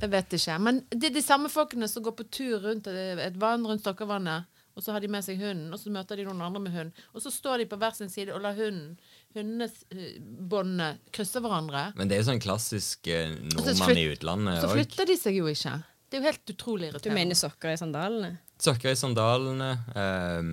Jeg 0.00 0.10
vet 0.12 0.36
ikke. 0.38 0.56
Men 0.64 0.78
det 0.90 1.10
er 1.10 1.14
de 1.18 1.22
samme 1.24 1.50
folkene 1.52 1.88
som 1.90 2.04
går 2.06 2.14
på 2.16 2.24
tur 2.32 2.56
rundt 2.64 2.88
et 2.88 3.36
vann 3.40 3.66
rundt 3.68 3.84
Stokkavannet, 3.84 4.46
og 4.76 4.84
så 4.84 4.92
har 4.94 5.04
de 5.04 5.08
med 5.12 5.24
seg 5.24 5.40
hunden, 5.40 5.68
og 5.72 5.80
så 5.80 5.92
møter 5.92 6.18
de 6.20 6.24
noen 6.26 6.40
andre 6.48 6.60
med 6.66 6.74
hund, 6.76 6.96
og 7.16 7.22
så 7.24 7.32
står 7.32 7.62
de 7.62 7.68
på 7.70 7.78
hver 7.80 7.94
sin 7.96 8.10
side 8.12 8.32
og 8.34 8.42
lar 8.44 8.56
hunden, 8.58 8.96
hundebåndene, 9.36 10.90
krysse 11.16 11.40
hverandre. 11.44 11.86
Men 11.96 12.08
det 12.10 12.18
er 12.18 12.24
jo 12.24 12.28
sånn 12.30 12.42
klassisk 12.44 13.08
eh, 13.12 13.36
nordmann 13.52 14.00
i 14.00 14.08
utlandet 14.14 14.64
Så 14.64 14.72
flytter 14.72 15.08
de 15.12 15.16
seg 15.20 15.38
jo 15.40 15.48
ikke. 15.52 15.76
Det 16.06 16.18
er 16.18 16.22
jo 16.22 16.28
helt 16.30 16.50
utrolig 16.54 16.90
Du 17.02 17.10
mener 17.10 17.38
sokker 17.38 17.72
i 17.74 17.78
sandalene? 17.80 18.36
Sokker 18.62 18.92
i 18.92 18.98
sandalene. 18.98 19.70
Um, 19.94 20.50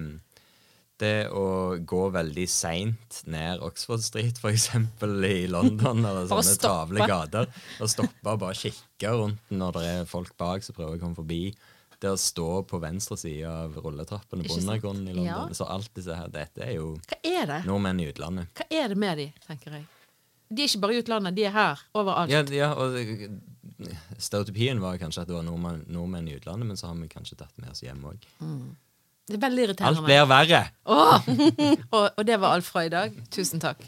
det 1.02 1.28
å 1.34 1.76
gå 1.90 2.02
veldig 2.14 2.46
seint 2.50 3.20
ned 3.30 3.62
Oxford 3.66 4.04
Street, 4.06 4.40
eksempel, 4.50 5.18
i 5.26 5.46
London, 5.52 6.04
eller 6.06 6.28
sånne 6.32 6.58
travle 6.62 7.08
gater. 7.10 7.50
Og 7.82 7.92
stoppe 7.92 8.34
og 8.34 8.42
bare 8.46 8.58
kikke 8.58 9.14
rundt 9.18 9.54
når 9.54 9.78
det 9.80 9.86
er 9.94 10.10
folk 10.10 10.36
bak 10.40 10.66
som 10.66 10.78
prøver 10.78 10.98
å 10.98 11.02
komme 11.02 11.18
forbi. 11.18 11.42
Det 12.04 12.12
å 12.12 12.20
stå 12.20 12.48
på 12.68 12.82
venstre 12.84 13.16
side 13.20 13.48
av 13.48 13.78
rulletrappene 13.80 14.44
på 14.44 14.58
undergrunnen 14.60 15.08
i 15.08 15.16
London. 15.16 15.52
Ja. 15.54 15.56
Så 15.56 15.68
alt 15.72 15.92
disse 15.96 16.16
her, 16.18 16.28
dette 16.34 16.66
er 16.66 16.76
jo 16.76 16.94
Hva 17.08 17.20
er 17.24 17.48
det? 17.48 17.60
nordmenn 17.70 18.02
i 18.04 18.10
utlandet. 18.12 18.52
Hva 18.60 18.68
er 18.68 18.92
det 18.92 18.98
med 19.00 19.22
de, 19.22 19.30
tenker 19.48 19.78
jeg? 19.80 19.86
De 20.54 20.62
er 20.66 20.70
ikke 20.70 20.84
bare 20.84 20.98
i 20.98 21.00
utlandet, 21.02 21.38
de 21.38 21.46
er 21.48 21.56
her. 21.56 21.84
Overalt. 21.96 22.30
Ja, 22.34 22.44
ja 22.52 22.74
og 22.76 22.98
det- 22.98 23.32
Stereotypien 24.18 24.82
var 24.84 24.98
kanskje 25.02 25.26
at 25.26 25.32
det 25.32 25.38
var 25.38 25.46
nordmenn, 25.48 25.84
nordmenn 25.92 26.30
i 26.32 26.38
utlandet, 26.38 26.70
men 26.70 26.80
så 26.80 26.90
har 26.90 26.98
vi 27.00 27.12
kanskje 27.12 27.40
tatt 27.40 27.54
med 27.62 27.74
oss 27.74 27.84
hjem 27.86 28.04
òg. 28.10 28.28
Det 29.28 29.38
er 29.38 29.44
veldig 29.46 29.68
irriterende. 29.70 30.04
Alt 30.04 30.08
blir 30.08 30.26
verre. 30.28 30.64
Oh! 30.86 31.30
og, 31.96 32.10
og 32.18 32.28
det 32.28 32.40
var 32.44 32.58
alt 32.58 32.68
fra 32.68 32.88
i 32.88 32.92
dag. 32.94 33.16
Tusen 33.32 33.64
takk. 33.64 33.88